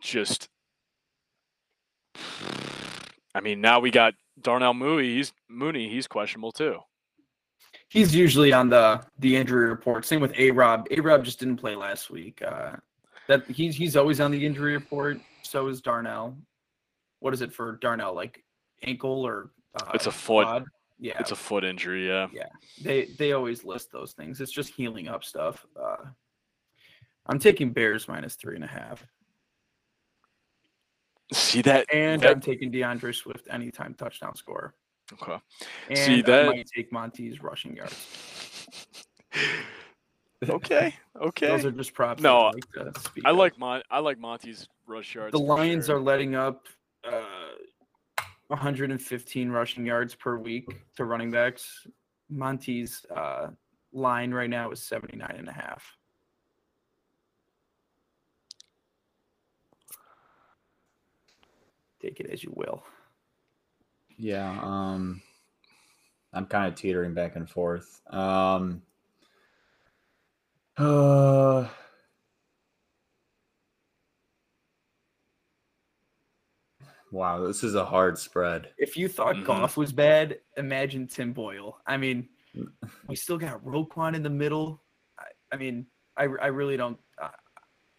[0.00, 0.48] just,
[3.34, 5.14] I mean, now we got Darnell Mooney.
[5.14, 5.90] He's Mooney.
[5.90, 6.78] He's questionable too.
[7.88, 10.04] He's usually on the the injury report.
[10.04, 10.86] Same with A Rob.
[10.90, 12.42] A Rob just didn't play last week.
[12.42, 12.76] Uh,
[13.28, 15.20] that he's he's always on the injury report.
[15.42, 16.36] So is Darnell.
[17.20, 18.14] What is it for Darnell?
[18.14, 18.42] Like
[18.82, 19.50] ankle or?
[19.78, 20.46] Uh, it's a foot.
[20.46, 20.64] Quad?
[20.98, 22.08] Yeah, it's a foot injury.
[22.08, 22.28] Yeah.
[22.32, 22.48] Yeah,
[22.80, 24.40] they they always list those things.
[24.40, 25.64] It's just healing up stuff.
[25.78, 26.06] Uh,
[27.28, 29.06] I'm taking Bears minus three and a half.
[31.32, 32.30] See that, and that...
[32.30, 34.74] I'm taking D'Andre Swift anytime touchdown score.
[35.12, 35.38] Okay.
[35.88, 36.46] And See that?
[36.46, 38.66] I might take Monty's rushing yards.
[40.48, 40.94] okay.
[41.20, 41.46] Okay.
[41.48, 42.22] Those are just props.
[42.22, 45.32] No, I like, I like Mon- I like Monty's rush yards.
[45.32, 45.96] The Lions sure.
[45.96, 46.66] are letting up
[47.04, 47.22] uh,
[48.48, 51.86] 115 rushing yards per week to running backs.
[52.28, 53.48] Monty's uh,
[53.92, 55.96] line right now is 79 and a half.
[62.06, 62.82] Take it as you will.
[64.16, 65.20] Yeah, um,
[66.32, 68.00] I'm kind of teetering back and forth.
[68.10, 68.82] Um,
[70.78, 71.68] uh,
[77.10, 78.70] wow, this is a hard spread.
[78.78, 79.44] If you thought Mhm.
[79.44, 81.80] Goff was bad, imagine Tim Boyle.
[81.86, 82.28] I mean,
[83.08, 84.82] we still got Roquan in the middle.
[85.18, 86.98] I, I mean, I, I really don't.
[87.18, 87.30] I,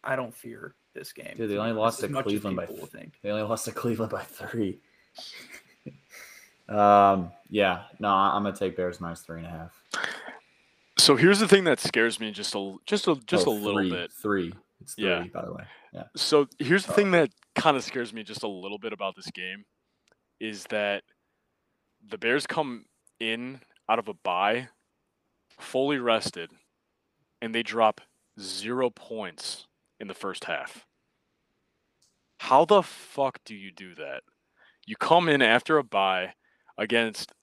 [0.03, 1.33] I don't fear this game.
[1.37, 3.13] Dude, they only lost to Cleveland by people think.
[3.21, 4.79] They only lost to Cleveland by three.
[6.69, 9.83] um, yeah, no, I'm gonna take Bears minus three and a half.
[10.97, 13.79] So here's the thing that scares me just a just a just Oh, a little
[13.81, 14.11] three, bit.
[14.11, 14.53] Three.
[14.81, 15.23] It's three, Yeah.
[15.33, 15.63] by the way.
[15.93, 16.03] Yeah.
[16.15, 19.29] So here's the thing that kind of scares me just a little bit about this
[19.31, 19.63] game
[20.39, 21.03] is that
[22.07, 22.85] the Bears come
[23.19, 24.67] in out of a bye
[25.59, 26.51] fully rested
[27.41, 28.01] and they drop
[28.39, 29.65] 0 points
[29.99, 30.85] in the first half.
[32.39, 34.21] How the fuck do you do that?
[34.85, 36.33] You come in after a bye
[36.77, 37.33] against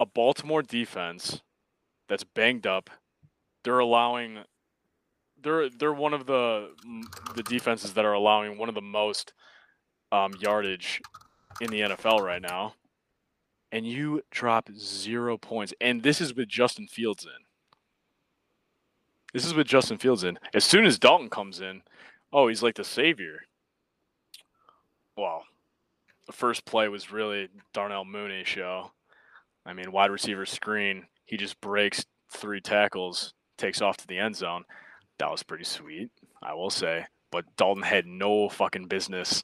[0.00, 1.42] a Baltimore defense
[2.08, 2.90] that's banged up.
[3.64, 4.38] They're allowing
[5.42, 6.70] they're they're one of the
[7.34, 9.32] the defenses that are allowing one of the most
[10.10, 11.00] um, yardage
[11.60, 12.74] in the NFL right now,
[13.70, 15.74] and you drop zero points.
[15.80, 17.47] And this is with Justin Fields in.
[19.32, 20.38] This is with Justin Fields in.
[20.54, 21.82] As soon as Dalton comes in,
[22.32, 23.40] oh, he's like the savior.
[25.16, 25.44] Well,
[26.26, 28.92] the first play was really Darnell Mooney show.
[29.66, 34.36] I mean, wide receiver screen, he just breaks three tackles, takes off to the end
[34.36, 34.64] zone.
[35.18, 36.10] That was pretty sweet,
[36.42, 37.06] I will say.
[37.30, 39.42] But Dalton had no fucking business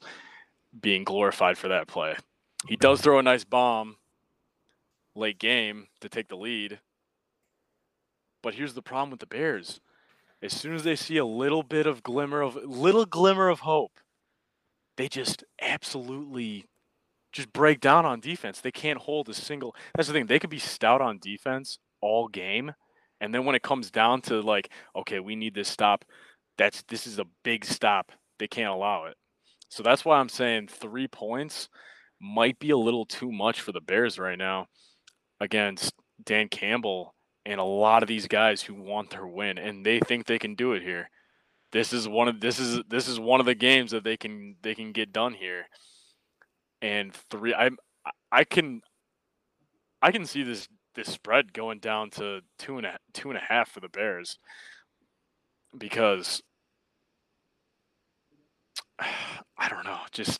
[0.79, 2.15] being glorified for that play.
[2.67, 3.97] He does throw a nice bomb
[5.13, 6.79] late game to take the lead.
[8.45, 9.79] But here's the problem with the Bears.
[10.39, 13.93] As soon as they see a little bit of glimmer of little glimmer of hope,
[14.97, 16.67] they just absolutely
[17.31, 18.61] just break down on defense.
[18.61, 19.75] They can't hold a single.
[19.95, 20.27] That's the thing.
[20.27, 22.73] They could be stout on defense all game,
[23.19, 26.05] and then when it comes down to like, okay, we need this stop.
[26.55, 28.11] That's this is a big stop.
[28.37, 29.15] They can't allow it.
[29.69, 31.67] So that's why I'm saying three points
[32.21, 34.67] might be a little too much for the Bears right now
[35.41, 39.99] against Dan Campbell and a lot of these guys who want their win and they
[39.99, 41.09] think they can do it here.
[41.71, 44.55] This is one of this is this is one of the games that they can
[44.61, 45.65] they can get done here.
[46.81, 47.69] And three I
[48.31, 48.81] I can
[50.01, 53.41] I can see this this spread going down to two and a two and a
[53.41, 54.39] half for the Bears
[55.77, 56.41] because
[59.57, 59.99] I don't know.
[60.11, 60.39] Just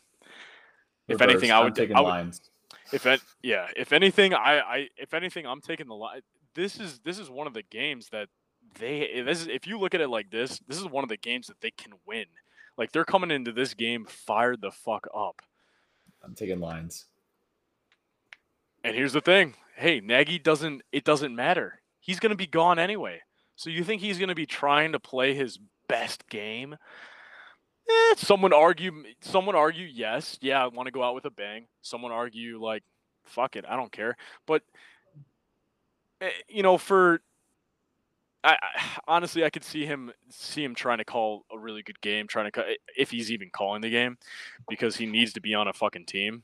[1.08, 2.40] if anything, I I'm would taking I would, lines.
[2.92, 6.20] if it, yeah, if anything, I, I if anything, I'm taking the line.
[6.56, 8.28] This is this is one of the games that
[8.80, 11.16] they this is if you look at it like this, this is one of the
[11.16, 12.24] games that they can win.
[12.76, 15.42] Like they're coming into this game fired the fuck up.
[16.24, 17.06] I'm taking lines.
[18.82, 19.54] And here's the thing.
[19.76, 21.80] Hey, Nagy doesn't it doesn't matter.
[22.00, 23.20] He's going to be gone anyway.
[23.56, 26.76] So you think he's going to be trying to play his best game?
[27.88, 31.66] Eh, someone argue someone argue yes, yeah, I want to go out with a bang.
[31.82, 32.82] Someone argue like
[33.24, 34.16] fuck it, I don't care.
[34.46, 34.78] But eh,
[36.48, 37.20] you know, for
[38.44, 42.00] I, I honestly I could see him see him trying to call a really good
[42.00, 44.16] game, trying to cut if he's even calling the game
[44.68, 46.42] because he needs to be on a fucking team.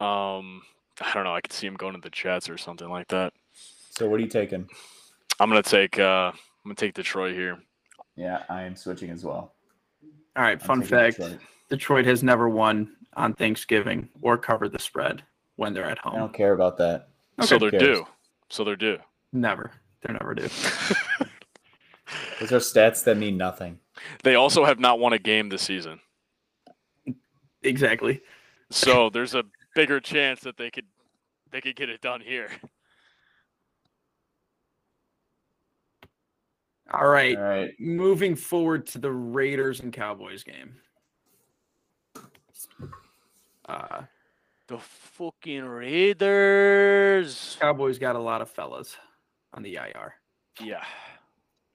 [0.00, 0.62] Um
[1.00, 3.32] I don't know, I could see him going to the Jets or something like that.
[3.90, 4.68] So what are you taking?
[5.40, 7.58] I'm gonna take uh I'm gonna take Detroit here.
[8.16, 9.54] Yeah, I am switching as well.
[10.36, 11.40] All right, I'm fun fact Detroit.
[11.70, 15.22] Detroit has never won on Thanksgiving or covered the spread
[15.56, 16.16] when they're at home.
[16.16, 17.08] I don't care about that.
[17.42, 18.06] So they're due.
[18.48, 18.98] So they're due.
[19.32, 19.72] Never.
[20.02, 20.42] They're never due.
[22.40, 23.78] Those are stats that mean nothing.
[24.22, 26.00] They also have not won a game this season.
[27.62, 28.20] exactly.
[28.70, 29.44] So there's a
[29.74, 30.86] bigger chance that they could
[31.50, 32.48] they could get it done here.
[36.92, 37.36] All right.
[37.36, 37.70] All right.
[37.78, 40.76] Moving forward to the Raiders and Cowboys game.
[43.66, 44.02] Uh,
[44.66, 47.56] The fucking Raiders.
[47.60, 48.96] Cowboys got a lot of fellas
[49.52, 50.14] on the IR.
[50.58, 50.84] Yeah.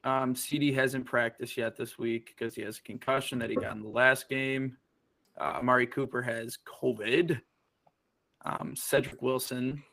[0.04, 3.75] Um, CD hasn't practiced yet this week because he has a concussion that he got
[3.75, 4.78] in the last game.
[5.39, 7.39] Uh, Amari Cooper has COVID.
[8.43, 9.84] Um, Cedric Wilson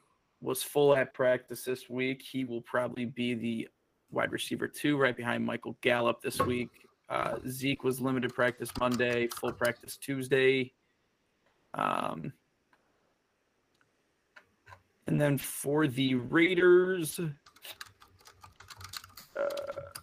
[0.40, 2.22] was full at practice this week.
[2.22, 3.68] He will probably be the
[4.10, 6.70] wide receiver two, right behind Michael Gallup this week.
[7.10, 10.72] Uh, Zeke was limited practice Monday, full practice Tuesday.
[11.74, 12.32] Um,
[15.06, 17.20] and then for the Raiders,
[19.38, 19.42] uh,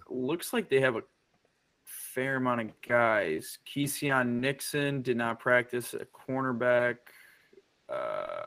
[0.10, 1.02] looks like they have a
[1.86, 3.58] fair amount of guys.
[3.68, 6.98] Keisean Nixon did not practice at cornerback.
[7.90, 8.44] Uh,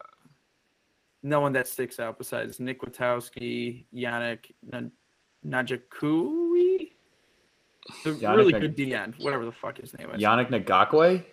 [1.23, 4.93] no one that sticks out besides Nick Witowski, Yannick N-
[5.45, 6.93] Najakui.
[8.05, 10.23] The Yannick really Nag- good DN, whatever the fuck his name is.
[10.23, 11.25] Yannick Ngakoue,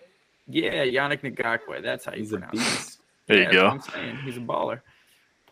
[0.48, 1.82] yeah, Yannick Ngakoue.
[1.82, 2.58] That's how you he's a pronounce it.
[2.60, 3.00] beast.
[3.28, 3.68] There Yeah, you go.
[3.68, 4.18] I'm saying.
[4.26, 4.82] He's a baller.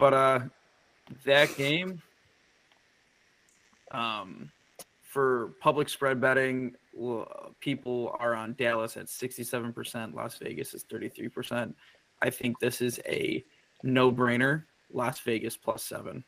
[0.01, 0.39] But uh
[1.25, 2.01] that game
[3.91, 4.51] um
[5.03, 6.73] for public spread betting,
[7.59, 11.73] people are on Dallas at 67%, Las Vegas is 33%.
[12.21, 13.43] I think this is a
[13.83, 14.63] no-brainer.
[14.91, 16.23] Las Vegas plus 7.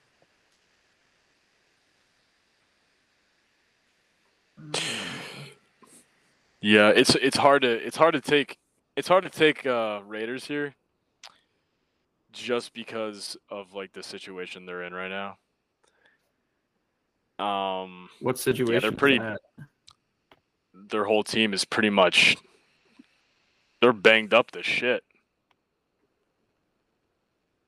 [6.61, 8.59] Yeah, it's it's hard to it's hard to take
[8.95, 10.75] it's hard to take uh Raiders here
[12.33, 15.09] just because of like the situation they're in right
[17.39, 17.43] now.
[17.43, 18.81] Um What situation?
[18.81, 19.39] they're pretty- that?
[20.73, 22.35] their whole team is pretty much
[23.81, 25.03] they're banged up to shit.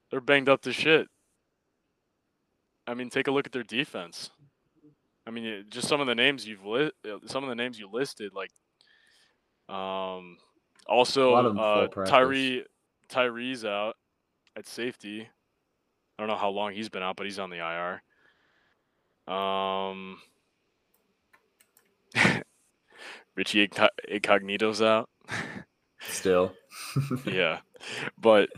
[0.09, 1.07] They're banged up to shit.
[2.87, 4.29] I mean, take a look at their defense.
[5.27, 7.89] I mean, just some of the names you've li- uh, some of the names you
[7.91, 8.51] listed, like,
[9.67, 10.37] um,
[10.87, 12.05] also lot of them full uh.
[12.05, 12.63] Tyree
[13.09, 13.97] Tyree's out
[14.55, 15.29] at safety.
[16.17, 19.33] I don't know how long he's been out, but he's on the IR.
[19.33, 20.19] Um,
[23.35, 25.09] Richie Incog- Incognito's out.
[26.01, 26.53] Still.
[27.25, 27.59] yeah,
[28.17, 28.49] but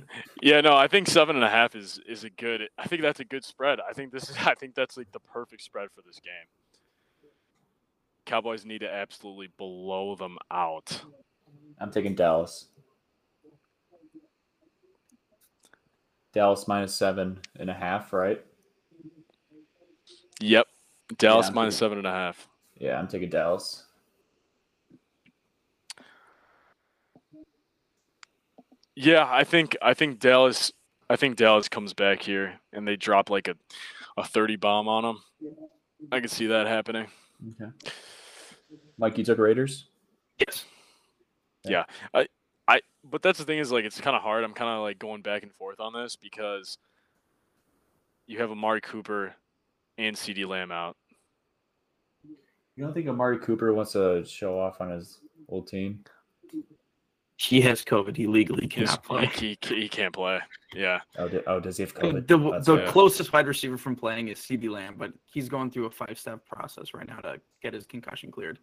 [0.42, 2.64] yeah, no, I think seven and a half is is a good.
[2.78, 3.80] I think that's a good spread.
[3.80, 4.36] I think this is.
[4.46, 6.34] I think that's like the perfect spread for this game.
[8.26, 11.04] Cowboys need to absolutely blow them out.
[11.80, 12.68] I'm taking Dallas.
[16.38, 18.46] Dallas minus seven and a half, right?
[20.40, 20.68] Yep,
[21.18, 22.48] Dallas I'm minus taking- seven and a half.
[22.78, 23.86] Yeah, I'm taking Dallas.
[28.96, 30.72] Yeah, I think I think Dallas
[31.10, 33.56] I think Dallas comes back here and they drop like a,
[34.16, 35.24] a 30 bomb on them.
[36.12, 37.08] I can see that happening.
[37.60, 37.72] Okay.
[39.00, 39.86] Mike, you took Raiders?
[40.38, 40.66] Yes.
[41.66, 41.86] Yeah.
[42.14, 42.28] I
[42.68, 44.44] I but that's the thing is like it's kind of hard.
[44.44, 46.78] I'm kind of like going back and forth on this because
[48.26, 49.34] you have Amari Cooper
[49.98, 50.98] and CeeDee Lamb out.
[52.76, 56.04] You don't think Amari Cooper wants to show off on his old team?
[57.40, 58.16] He has COVID.
[58.18, 59.26] He legally He's- cannot play.
[59.34, 60.40] He, he can't play.
[60.74, 61.02] Yeah.
[61.18, 62.28] Oh, di- oh does he have COVID?
[62.28, 62.88] The, That's the fair.
[62.88, 66.46] closest wide receiver from playing is CeeDee Lamb, but he's going through a five step
[66.46, 68.60] process right now to get his concussion cleared.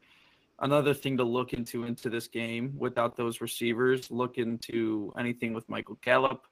[0.60, 5.68] Another thing to look into into this game without those receivers, look into anything with
[5.68, 6.46] Michael Gallup,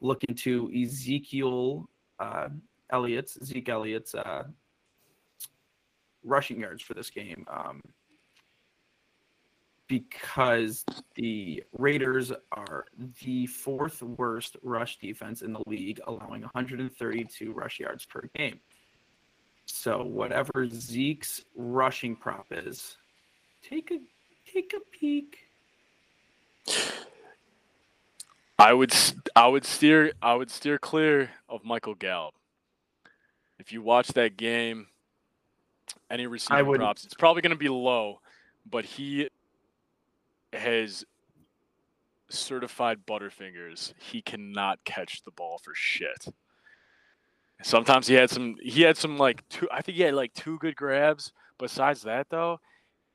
[0.00, 2.48] look into Ezekiel uh,
[2.90, 4.44] Elliott's Zeke Elliott's uh,
[6.24, 7.46] rushing yards for this game.
[7.48, 7.82] Um,
[9.88, 12.86] because the Raiders are
[13.22, 18.58] the fourth worst rush defense in the league, allowing 132 rush yards per game.
[19.66, 22.96] So whatever Zeke's rushing prop is,
[23.68, 23.98] take a
[24.52, 25.38] take a peek.
[28.58, 32.34] I would s- I would steer I would steer clear of Michael Gallup.
[33.58, 34.88] If you watch that game,
[36.10, 38.20] any receiving would- props, it's probably going to be low,
[38.64, 39.28] but he
[40.52, 41.04] has
[42.28, 43.92] certified butterfingers.
[43.98, 46.26] He cannot catch the ball for shit.
[47.62, 50.58] Sometimes he had some he had some like two I think he had like two
[50.58, 51.32] good grabs.
[51.58, 52.60] Besides that though,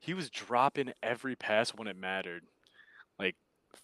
[0.02, 2.44] he was dropping every pass when it mattered.
[3.20, 3.36] Like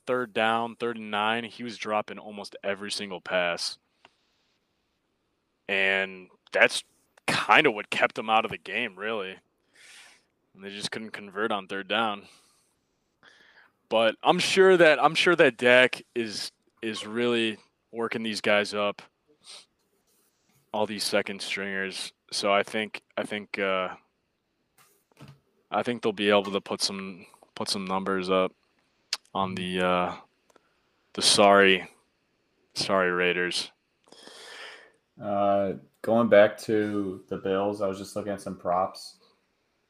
[0.07, 3.77] third down, third and nine, he was dropping almost every single pass.
[5.69, 6.83] And that's
[7.27, 9.35] kind of what kept him out of the game, really.
[10.55, 12.23] And they just couldn't convert on third down.
[13.87, 16.51] But I'm sure that I'm sure that Dak is
[16.81, 17.57] is really
[17.91, 19.01] working these guys up,
[20.73, 22.11] all these second stringers.
[22.31, 23.89] So I think I think uh,
[25.71, 27.25] I think they'll be able to put some
[27.55, 28.53] put some numbers up
[29.33, 30.15] on the uh,
[31.13, 31.87] the sorry
[32.73, 33.71] sorry Raiders.
[35.21, 39.17] Uh, going back to the Bills, I was just looking at some props.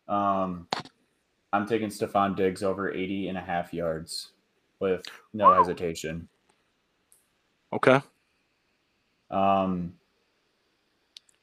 [0.08, 0.68] Um,
[1.52, 4.32] I'm taking Stefon Diggs over 80 and a half yards
[4.80, 6.30] with no hesitation.
[7.74, 8.00] Okay.
[9.30, 9.94] Um,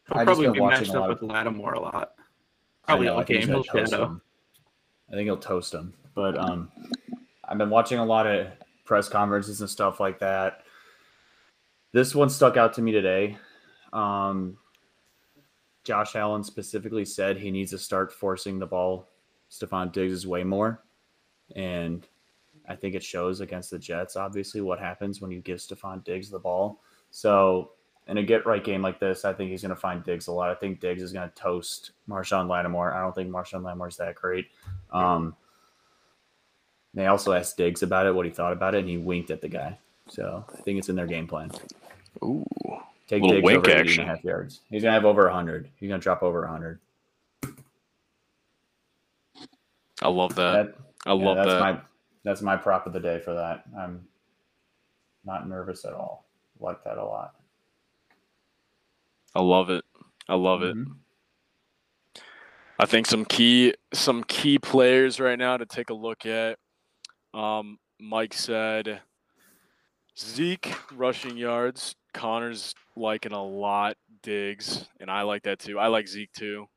[0.09, 2.13] He'll I probably be matched up with Lattimore a lot.
[2.87, 3.47] Probably know, all game.
[3.49, 4.20] He'll toast him.
[5.11, 5.94] I think he'll toast him.
[6.14, 6.70] But um,
[7.44, 8.49] I've been watching a lot of
[8.85, 10.64] press conferences and stuff like that.
[11.92, 13.38] This one stuck out to me today.
[13.92, 14.59] Um,
[15.85, 19.09] Josh Allen specifically said he needs to start forcing the ball
[19.55, 20.83] Stefon Diggs' is way more.
[21.55, 22.07] And
[22.68, 26.31] I think it shows against the Jets, obviously, what happens when you give Stefon Diggs
[26.31, 26.81] the ball.
[27.11, 27.73] So
[28.07, 30.33] in a get right game like this, I think he's going to find Diggs a
[30.33, 30.51] lot.
[30.51, 32.93] I think Diggs is going to toast Marshon Lattimore.
[32.93, 34.49] I don't think Marshon Lattimore's that great.
[34.93, 35.35] Um,
[36.93, 39.40] they also asked Diggs about it, what he thought about it, and he winked at
[39.40, 39.79] the guy.
[40.09, 41.51] So I think it's in their game plan.
[42.23, 42.45] Ooh.
[43.09, 44.01] Take Diggs wink over 80 action.
[44.03, 44.61] and a half yards.
[44.71, 45.69] He's going to have over 100.
[45.77, 46.79] He's going to drop over 100.
[50.03, 50.53] I love that.
[50.53, 50.75] That,
[51.07, 51.61] I yeah, love that's that.
[51.61, 51.81] my
[52.25, 53.64] that's my prop of the day for that.
[53.79, 54.07] I'm
[55.25, 56.27] not nervous at all.
[56.61, 57.35] Like that a lot.
[59.35, 59.85] I love it.
[60.29, 60.77] I love it.
[60.77, 60.97] Mhm.
[62.79, 66.59] I think some key some key players right now to take a look at.
[67.33, 69.03] Um, Mike said
[70.18, 71.94] Zeke rushing yards.
[72.12, 75.79] Connor's liking a lot Diggs, and I like that too.
[75.79, 76.68] I like Zeke too.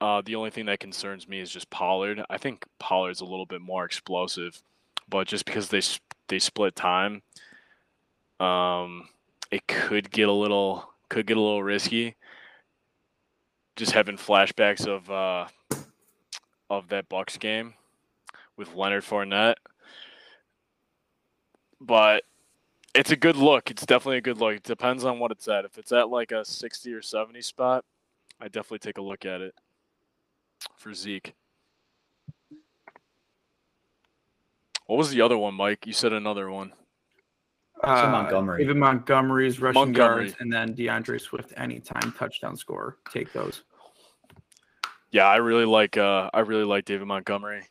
[0.00, 2.22] Uh, the only thing that concerns me is just Pollard.
[2.28, 4.62] I think Pollard's a little bit more explosive,
[5.08, 5.80] but just because they
[6.28, 7.22] they split time,
[8.40, 9.08] um,
[9.50, 12.16] it could get a little could get a little risky
[13.76, 15.46] just having flashbacks of uh,
[16.70, 17.74] of that Bucks game
[18.56, 19.56] with Leonard Fournette.
[21.80, 22.24] But
[22.94, 23.70] it's a good look.
[23.70, 24.56] It's definitely a good look.
[24.56, 25.66] It depends on what it's at.
[25.66, 27.84] If it's at like a sixty or seventy spot,
[28.40, 29.54] I definitely take a look at it
[30.76, 31.34] for Zeke.
[34.86, 35.86] What was the other one, Mike?
[35.86, 36.72] You said another one.
[37.82, 38.62] Uh, Montgomery.
[38.62, 40.24] David Montgomery's rushing Montgomery.
[40.26, 42.96] yards, and then D'Andre Swift anytime touchdown score.
[43.12, 43.62] Take those.
[45.12, 47.62] Yeah, I really like uh I really like David Montgomery.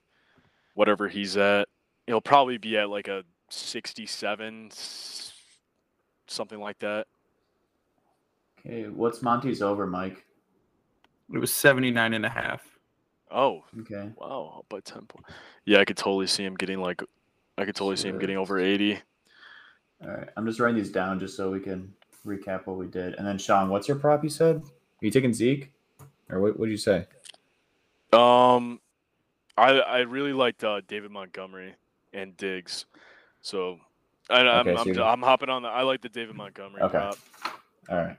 [0.74, 1.68] Whatever he's at,
[2.08, 4.70] he'll probably be at like a 67
[6.28, 7.08] something like that.
[8.60, 10.26] Okay, what's Monty's over, Mike?
[11.34, 12.62] It was 79 and a half.
[13.32, 14.12] Oh, Okay.
[14.16, 15.30] wow, but 10 points.
[15.66, 17.01] Yeah, I could totally see him getting like
[17.58, 18.99] I could totally see him getting over 80.
[20.04, 21.91] All right, I'm just writing these down just so we can
[22.26, 23.16] recap what we did.
[23.16, 24.24] And then Sean, what's your prop?
[24.24, 25.72] You said are you taking Zeke,
[26.30, 26.60] or what?
[26.60, 27.08] What did you say?
[28.14, 28.80] Um,
[29.58, 31.76] I I really liked uh, David Montgomery
[32.14, 32.86] and Diggs,
[33.41, 33.80] so
[34.30, 35.70] I, I'm Okay, so I'm, you're- I'm hopping on the.
[35.70, 36.98] I like the David Montgomery Okay.
[36.98, 37.18] prop.
[37.89, 38.18] All right.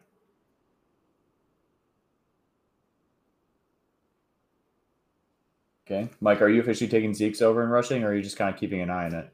[5.86, 8.52] Okay, Mike, are you officially taking Zeke's over in rushing, or are you just kind
[8.52, 9.32] of keeping an eye on it?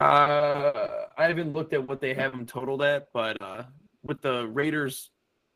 [0.00, 3.64] Uh, I haven't looked at what they have him totaled at, but uh,
[4.02, 5.10] with the Raiders'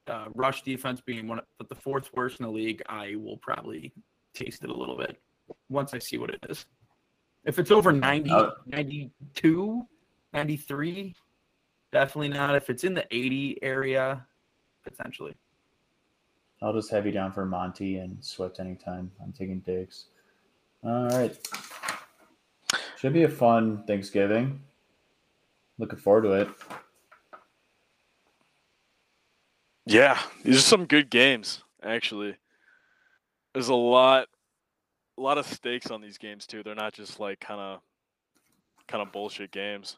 [0.09, 3.93] uh, rush defense being one of the fourth worst in the league, I will probably
[4.35, 5.17] taste it a little bit
[5.69, 6.67] once I see what it is.
[7.45, 8.53] If it's over 90, Oh.
[8.67, 9.87] 92,
[10.33, 11.15] 93,
[11.93, 12.55] definitely not.
[12.55, 14.27] If it's in the 80 area,
[14.85, 15.35] potentially.
[16.61, 19.11] I'll just have you down for Monty and Swift anytime.
[19.23, 20.07] I'm taking Diggs.
[20.85, 21.37] All right.
[23.03, 24.61] Should be a fun Thanksgiving.
[25.77, 26.49] Looking forward to it.
[29.87, 32.37] Yeah, these are some good games actually.
[33.55, 34.29] There's a lot,
[35.19, 36.63] a lot of stakes on these games too.
[36.63, 37.81] They're not just like kind of,
[38.87, 39.97] kind of bullshit games.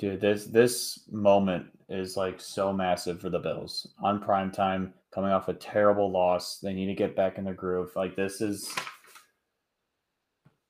[0.00, 5.30] Dude, this this moment is like so massive for the Bills on prime time, coming
[5.30, 6.58] off a terrible loss.
[6.58, 7.92] They need to get back in their groove.
[7.94, 8.74] Like this is,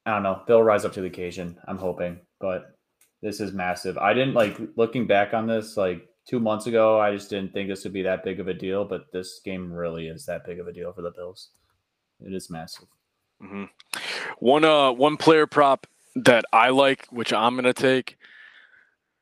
[0.08, 0.42] I don't know.
[0.46, 1.58] They'll rise up to the occasion.
[1.68, 2.74] I'm hoping, but
[3.22, 3.98] this is massive.
[3.98, 6.98] I didn't like looking back on this like two months ago.
[7.00, 9.72] I just didn't think this would be that big of a deal, but this game
[9.72, 11.50] really is that big of a deal for the Bills.
[12.20, 12.88] It is massive.
[13.40, 13.64] hmm
[14.38, 15.86] One uh one player prop
[16.16, 18.16] that I like, which I'm gonna take,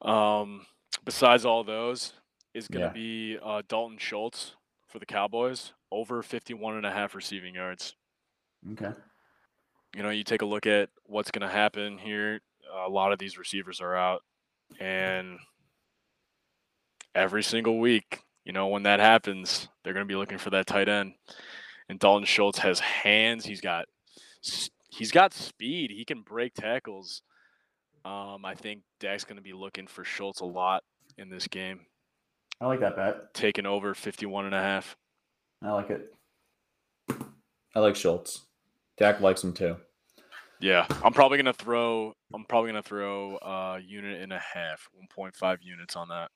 [0.02, 0.66] um,
[1.04, 2.12] besides all those,
[2.54, 2.92] is gonna Yeah.
[2.92, 4.54] be uh, Dalton Schultz
[4.86, 7.94] for the Cowboys over 51 and a half receiving yards.
[8.72, 8.92] Okay.
[9.96, 12.40] You know, you take a look at what's gonna happen here.
[12.86, 14.22] A lot of these receivers are out,
[14.78, 15.38] and
[17.14, 20.88] every single week, you know, when that happens, they're gonna be looking for that tight
[20.88, 21.14] end.
[21.88, 23.46] And Dalton Schultz has hands.
[23.46, 23.86] He's got
[24.90, 25.90] he's got speed.
[25.90, 27.22] He can break tackles.
[28.04, 30.84] Um, I think Dak's going to be looking for Schultz a lot
[31.18, 31.80] in this game,
[32.60, 33.34] I like that bet.
[33.34, 34.96] taking over 51 and a half.
[35.62, 36.14] I like it.
[37.74, 38.42] I like Schultz.
[38.98, 39.76] Dak likes him too.
[40.60, 44.38] Yeah, I'm probably going to throw I'm probably going to throw a unit and a
[44.38, 46.30] half, 1.5 units on that.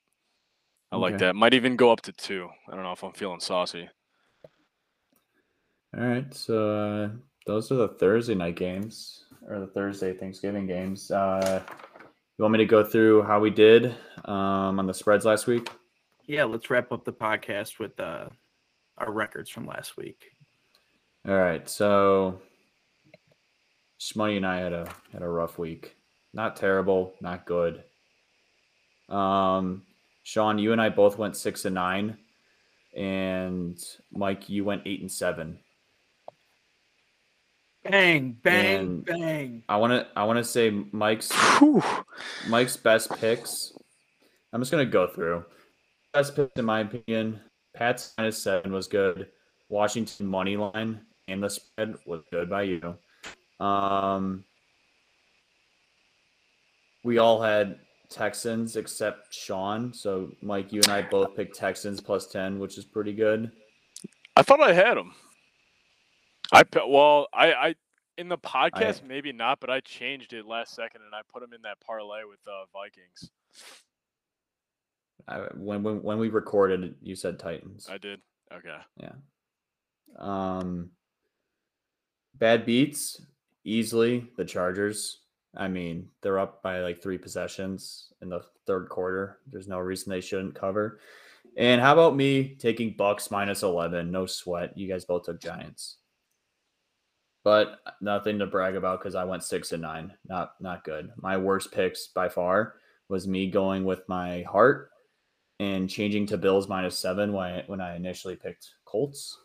[0.93, 1.37] I like that.
[1.37, 2.49] Might even go up to 2.
[2.69, 3.89] I don't know if I'm feeling saucy.
[5.97, 7.09] All right, so uh,
[7.47, 11.11] those are the Thursday night games or the Thursday Thanksgiving games.
[11.11, 11.63] Uh,
[12.39, 13.95] you want me to go through how we did
[14.25, 15.69] um, on the spreads last week?
[16.27, 18.29] Yeah, let's wrap up the podcast with uh,
[18.99, 20.25] our records from last week.
[21.29, 22.41] All right, so
[24.01, 25.95] Shmoney and I had a had a rough week.
[26.33, 27.83] Not terrible, not good.
[29.09, 29.83] Um,
[30.23, 32.17] Sean, you and I both went six and nine,
[32.97, 33.79] and
[34.13, 35.59] Mike, you went eight and seven.
[37.83, 39.63] Bang, bang, And- bang.
[39.69, 41.83] I want to I want to say Mike's Whew.
[42.49, 43.73] Mike's best picks.
[44.53, 45.45] I'm just gonna go through.
[46.13, 47.41] Best picks in my opinion.
[47.75, 49.29] Pat's minus seven was good.
[49.69, 52.97] Washington money line and the spread was good by you.
[53.61, 54.45] Um,
[57.05, 59.93] we all had Texans except Sean.
[59.93, 63.53] So Mike, you and I both picked Texans plus ten, which is pretty good.
[64.37, 65.15] I thought I had them.
[66.53, 67.75] I well, I I
[68.19, 71.53] in the podcast maybe not, but I changed it last second and I put them
[71.53, 73.31] in that parlay with uh, Vikings.
[75.29, 77.89] I, when, when when we recorded, you said Titans.
[77.91, 78.21] I did.
[78.53, 78.77] Okay.
[78.97, 79.13] Yeah.
[80.19, 80.91] Um,
[82.35, 83.21] bad beats
[83.65, 85.19] easily the Chargers.
[85.57, 89.39] I mean, they're up by like three possessions in the third quarter.
[89.51, 91.01] There's no reason they shouldn't cover.
[91.57, 94.11] And how about me taking Bucks minus eleven?
[94.11, 94.77] No sweat.
[94.79, 95.97] You guys both took Giants,
[97.43, 100.13] but nothing to brag about because I went six and nine.
[100.29, 101.11] Not not good.
[101.17, 102.75] My worst picks by far
[103.09, 104.91] was me going with my heart
[105.59, 109.37] and changing to Bills minus seven when I, when I initially picked Colts.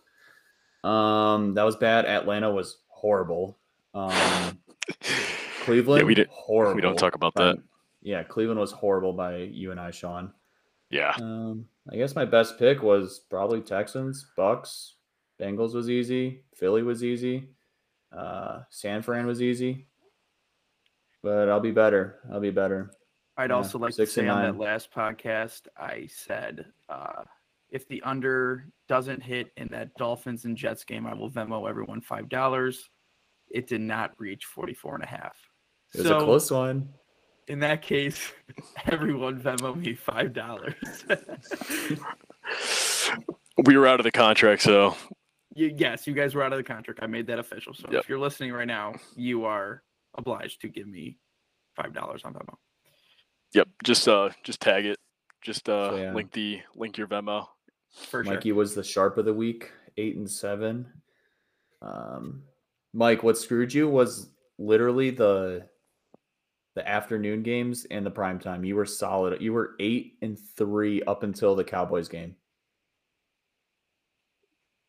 [0.84, 2.06] Um, that was bad.
[2.06, 3.58] Atlanta was horrible.
[3.96, 4.60] Um,
[5.64, 6.76] Cleveland, we did- horrible.
[6.76, 7.58] We don't talk about by- that.
[8.02, 10.32] Yeah, Cleveland was horrible by you and I, Sean.
[10.92, 11.14] Yeah.
[11.20, 14.94] Um, I guess my best pick was probably Texans, Bucks,
[15.42, 17.50] Bengals was easy, Philly was easy,
[18.16, 19.88] uh, San Fran was easy.
[21.24, 22.20] But I'll be better.
[22.32, 22.92] I'll be better.
[23.38, 27.24] I'd Yeah, also like to say on that last podcast, I said uh,
[27.72, 32.02] if the under doesn't hit in that Dolphins and Jets game, I will Venmo everyone
[32.02, 32.88] five dollars.
[33.50, 35.36] It did not reach 44 and a half.
[35.94, 36.90] It was a close one.
[37.48, 38.32] In that case,
[38.88, 40.74] everyone Venmo me five dollars.
[43.66, 44.96] we were out of the contract, so
[45.56, 47.00] yes, you guys were out of the contract.
[47.04, 47.74] I made that official.
[47.74, 48.02] So Yep.
[48.04, 49.84] if you're listening right now, you are
[50.16, 51.18] obliged to give me
[51.76, 52.56] five dollars on Venmo.
[53.54, 53.68] yep.
[53.84, 54.98] Just uh, just tag it.
[55.42, 56.14] Just uh, So, yeah.
[56.14, 57.48] link the link your Venmo.
[57.92, 58.34] For sure.
[58.34, 60.88] Mikey was the sharp of the week, eight and seven.
[61.82, 62.44] Um,
[62.96, 65.68] Mike, what screwed you was literally the
[66.76, 68.64] the afternoon games and the prime time.
[68.64, 69.42] You were solid.
[69.42, 72.36] You were eight and three up until the Cowboys game.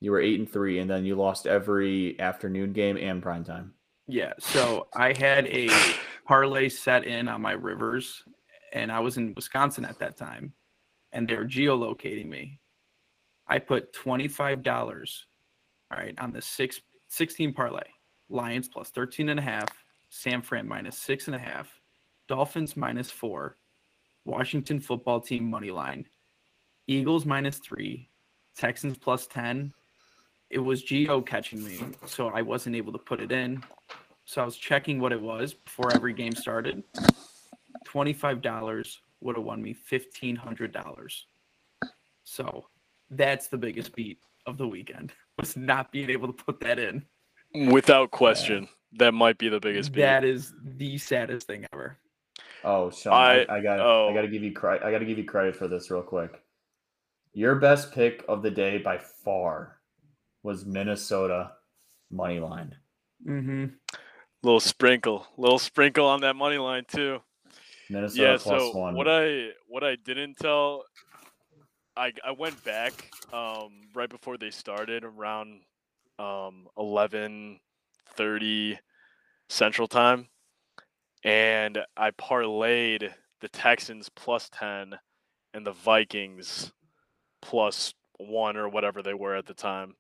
[0.01, 3.73] You were eight and three, and then you lost every afternoon game and prime time.
[4.07, 4.35] Yeah.
[4.39, 5.69] So I had a
[6.27, 8.23] parlay set in on my rivers,
[8.73, 10.53] and I was in Wisconsin at that time,
[11.13, 12.61] and they were geolocating me.
[13.49, 14.67] I put $25,
[15.91, 17.83] all right, on the six, 16 parlay.
[18.29, 19.69] Lions plus 13 and a half,
[20.09, 21.81] San Fran minus six and a half,
[22.29, 23.57] Dolphins minus four,
[24.25, 26.07] Washington football team money line,
[26.87, 28.09] Eagles minus three,
[28.57, 29.73] Texans plus 10.
[30.51, 33.63] It was geo catching me, so I wasn't able to put it in.
[34.25, 36.83] So I was checking what it was before every game started.
[37.85, 41.27] Twenty-five dollars would have won me fifteen hundred dollars.
[42.25, 42.67] So
[43.11, 47.05] that's the biggest beat of the weekend was not being able to put that in.
[47.55, 50.03] Without question, that might be the biggest beat.
[50.03, 51.97] That is the saddest thing ever.
[52.65, 54.09] Oh, Sean, I, I- I got oh.
[54.11, 54.85] I got to give you credit.
[54.85, 56.43] I got to give you credit for this real quick.
[57.33, 59.79] Your best pick of the day by far
[60.43, 61.53] was Minnesota
[62.11, 62.75] money line.
[63.27, 63.67] Mm-hmm.
[64.43, 67.21] little sprinkle, little sprinkle on that money line too.
[67.89, 68.37] Minnesota yeah.
[68.39, 68.95] plus So one.
[68.95, 70.85] what I what I didn't tell,
[71.97, 75.61] I I went back um, right before they started around
[76.19, 77.61] um, eleven
[78.15, 78.79] thirty
[79.49, 80.29] Central Time,
[81.23, 84.99] and I parlayed the Texans plus ten
[85.55, 86.73] and the Vikings
[87.43, 89.95] plus one or whatever they were at the time.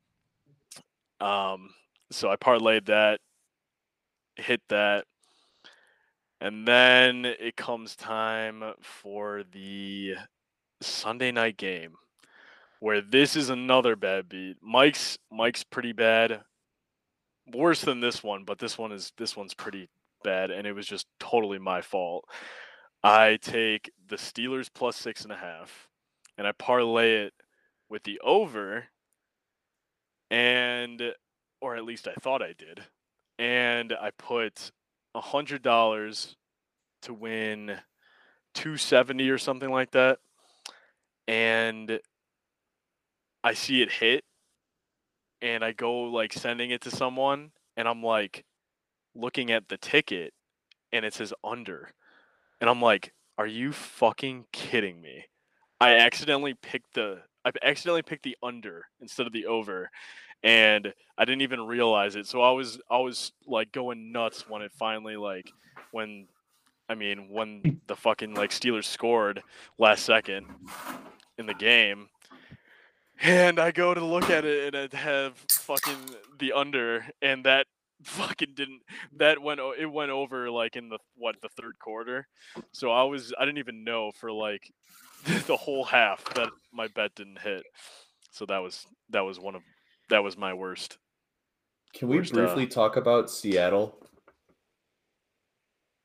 [1.20, 1.70] Um,
[2.10, 3.20] so I parlayed that,
[4.36, 5.04] hit that,
[6.40, 10.14] and then it comes time for the
[10.80, 11.94] Sunday night game,
[12.80, 14.56] where this is another bad beat.
[14.62, 16.40] Mike's Mike's pretty bad,
[17.52, 19.88] worse than this one, but this one is this one's pretty
[20.22, 22.28] bad, and it was just totally my fault.
[23.02, 25.88] I take the Steelers plus six and a half,
[26.36, 27.34] and I parlay it
[27.88, 28.86] with the over,
[30.30, 31.14] and
[31.60, 32.82] or at least I thought I did,
[33.38, 34.70] and I put
[35.14, 36.36] a hundred dollars
[37.02, 37.78] to win
[38.54, 40.18] two seventy or something like that,
[41.28, 42.00] and
[43.46, 44.24] I see it hit,
[45.40, 48.44] and I go like sending it to someone, and I'm like
[49.14, 50.34] looking at the ticket,
[50.90, 51.92] and it says under,
[52.60, 55.26] and I'm like, are you fucking kidding me?
[55.80, 59.90] I accidentally picked the I accidentally picked the under instead of the over,
[60.42, 62.26] and I didn't even realize it.
[62.26, 65.52] So I was I was like going nuts when it finally like
[65.92, 66.26] when
[66.88, 69.40] I mean when the fucking like Steelers scored
[69.78, 70.46] last second
[71.38, 72.08] in the game.
[73.22, 75.96] And I go to look at it and it have fucking
[76.38, 77.66] the under and that
[78.02, 78.82] fucking didn't
[79.16, 82.26] that went it went over like in the what the third quarter.
[82.72, 84.70] So I was I didn't even know for like
[85.46, 87.62] the whole half that my bet didn't hit.
[88.32, 89.62] So that was that was one of
[90.10, 90.98] that was my worst.
[91.94, 93.98] Can we Worst, uh, briefly talk about Seattle?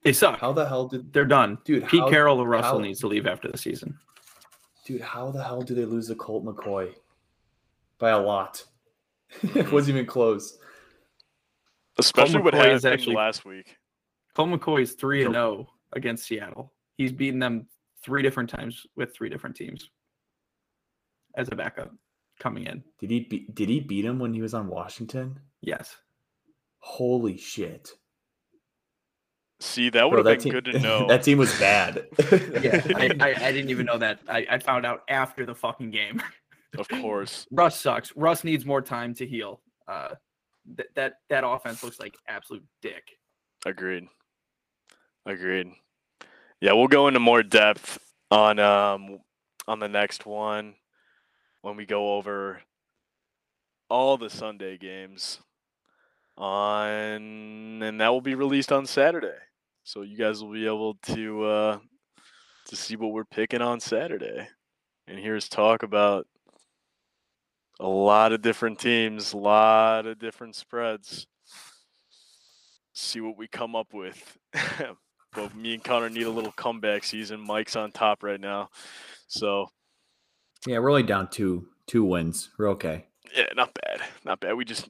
[0.04, 0.40] They suck.
[0.40, 1.58] How the hell did They're done.
[1.66, 1.88] dude?
[1.88, 4.00] Pete how, Carroll or Russell how- needs to leave after the season.
[4.86, 5.02] dude?
[5.02, 6.94] How the hell do they lose to Colt McCoy
[8.02, 8.62] by a lot?
[9.44, 9.60] Mm-hmm.
[9.60, 10.58] it wasn't even close.
[11.98, 13.78] Especially what McCoy happened actually- last week.
[14.36, 16.74] Colt McCoy is three and zero against Seattle.
[16.98, 17.68] He's beaten them
[18.04, 19.90] three different times with three different teams
[21.36, 21.92] as a backup
[22.40, 22.82] coming in.
[23.00, 25.40] Did he be, did he beat him when he was on Washington?
[25.62, 25.96] Yes.
[26.80, 27.92] Holy shit!
[29.60, 31.08] See, that would Bro, have that been team- good to know.
[31.08, 32.08] that team was bad.
[32.62, 34.20] Yeah, I, I, I didn't even know that.
[34.28, 36.22] I, I found out after the fucking game.
[36.78, 37.48] Of course.
[37.52, 38.16] Russ sucks.
[38.16, 39.62] Russ needs more time to heal.
[39.88, 40.10] Uh,
[40.78, 43.04] th- that that offense looks like absolute dick.
[43.66, 44.08] Agreed.
[45.26, 45.72] Agreed.
[46.62, 47.98] Yeah, we'll go into more depth
[48.30, 49.20] on um
[49.68, 50.76] on the next one
[51.62, 52.62] when we go over
[53.90, 55.40] all the Sunday games
[56.38, 59.38] on and that will be released on Saturday.
[59.84, 61.80] So you guys will be able to uh
[62.68, 64.48] to see what we're picking on Saturday.
[65.08, 66.26] And here's talk about
[67.80, 71.28] a lot of different teams, a lot of different spreads.
[72.94, 74.38] see what we come up with.
[75.34, 77.40] but me and Connor need a little comeback season.
[77.40, 78.70] Mike's on top right now,
[79.28, 79.70] so
[80.68, 82.50] Yeah, we're only down two two wins.
[82.58, 83.06] We're okay.
[83.36, 84.56] yeah, not bad, not bad.
[84.56, 84.90] We just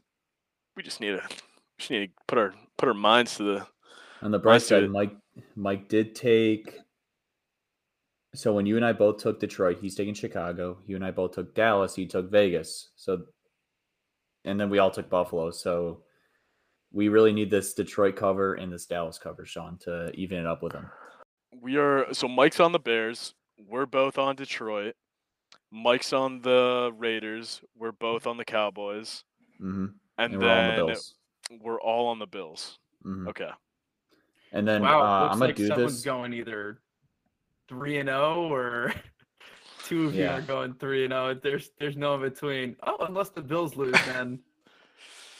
[0.76, 1.24] we just need to
[1.78, 3.68] just need to put our put our minds to the
[4.22, 4.90] On the bright side.
[4.90, 5.16] Mike
[5.56, 6.81] Mike did take.
[8.34, 10.78] So when you and I both took Detroit, he's taking Chicago.
[10.88, 11.96] You and I both took Dallas.
[11.96, 12.90] He took Vegas.
[12.96, 13.24] So,
[14.46, 15.52] and then we all took Buffalo.
[15.52, 16.04] So,
[16.94, 20.62] we really need this Detroit cover and this Dallas cover, Sean, to even it up
[20.62, 20.86] with him.
[21.62, 23.34] We are so Mike's on the Bears.
[23.58, 24.96] We're both on Detroit.
[25.72, 27.62] Mike's on the Raiders.
[27.78, 29.24] We're both on the Cowboys,
[29.58, 29.86] hmm
[30.18, 31.16] and, And, we're all on the then Bills.
[31.62, 32.78] we're all on the Bills.
[33.06, 33.28] Mhm.
[33.30, 33.50] Okay.
[34.52, 36.04] And then wow, uh, looks I'm gonna like do someone's this.
[36.04, 36.82] going either
[37.72, 38.94] three and zero or
[39.86, 41.34] two of you are going three and zero.
[41.34, 42.76] There's there's no in between.
[42.86, 44.40] Oh, unless the Bills lose, then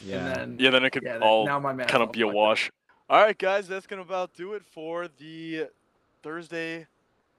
[0.04, 0.16] Yeah.
[0.16, 2.24] and then Yeah, then it could yeah, all now my math's kind of be a
[2.24, 2.36] fucked up.
[2.36, 2.70] wash.
[3.10, 5.66] All right, guys, that's gonna about do it for the
[6.22, 6.86] Thursday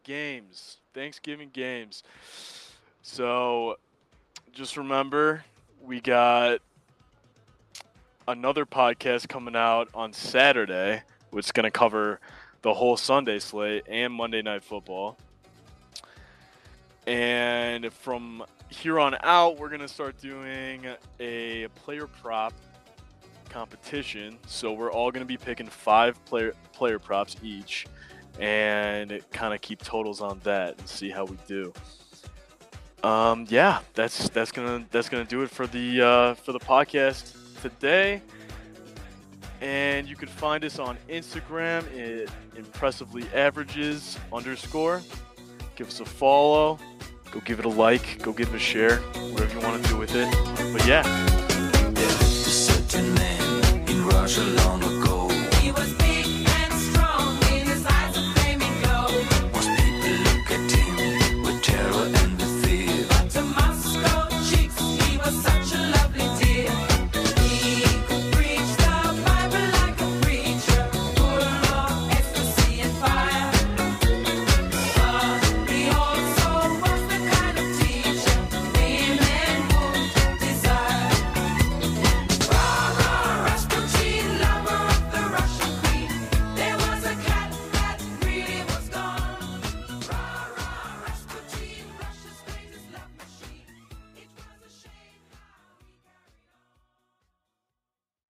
[0.04, 2.04] games, Thanksgiving games.
[3.02, 3.78] So,
[4.52, 5.44] just remember,
[5.82, 6.60] we got
[8.28, 12.20] another podcast coming out on Saturday, which is gonna cover
[12.64, 15.18] the whole Sunday slate and Monday Night Football.
[17.06, 20.88] And from here on out, we're gonna start doing
[21.20, 22.54] a player prop
[23.54, 24.38] competition.
[24.48, 27.86] So we're all going to be picking five player player props each,
[28.40, 31.72] and kind of keep totals on that and see how we do.
[33.04, 37.36] Um, yeah, that's that's gonna that's gonna do it for the uh, for the podcast
[37.62, 38.22] today.
[39.64, 45.02] And you can find us on Instagram at impressively averages underscore.
[45.78, 46.78] Give us a follow.
[47.32, 48.22] Go give it a like.
[48.22, 48.98] Go give it a share.
[48.98, 50.30] Whatever you want to do with it.
[50.74, 51.04] But yeah,
[54.84, 55.03] A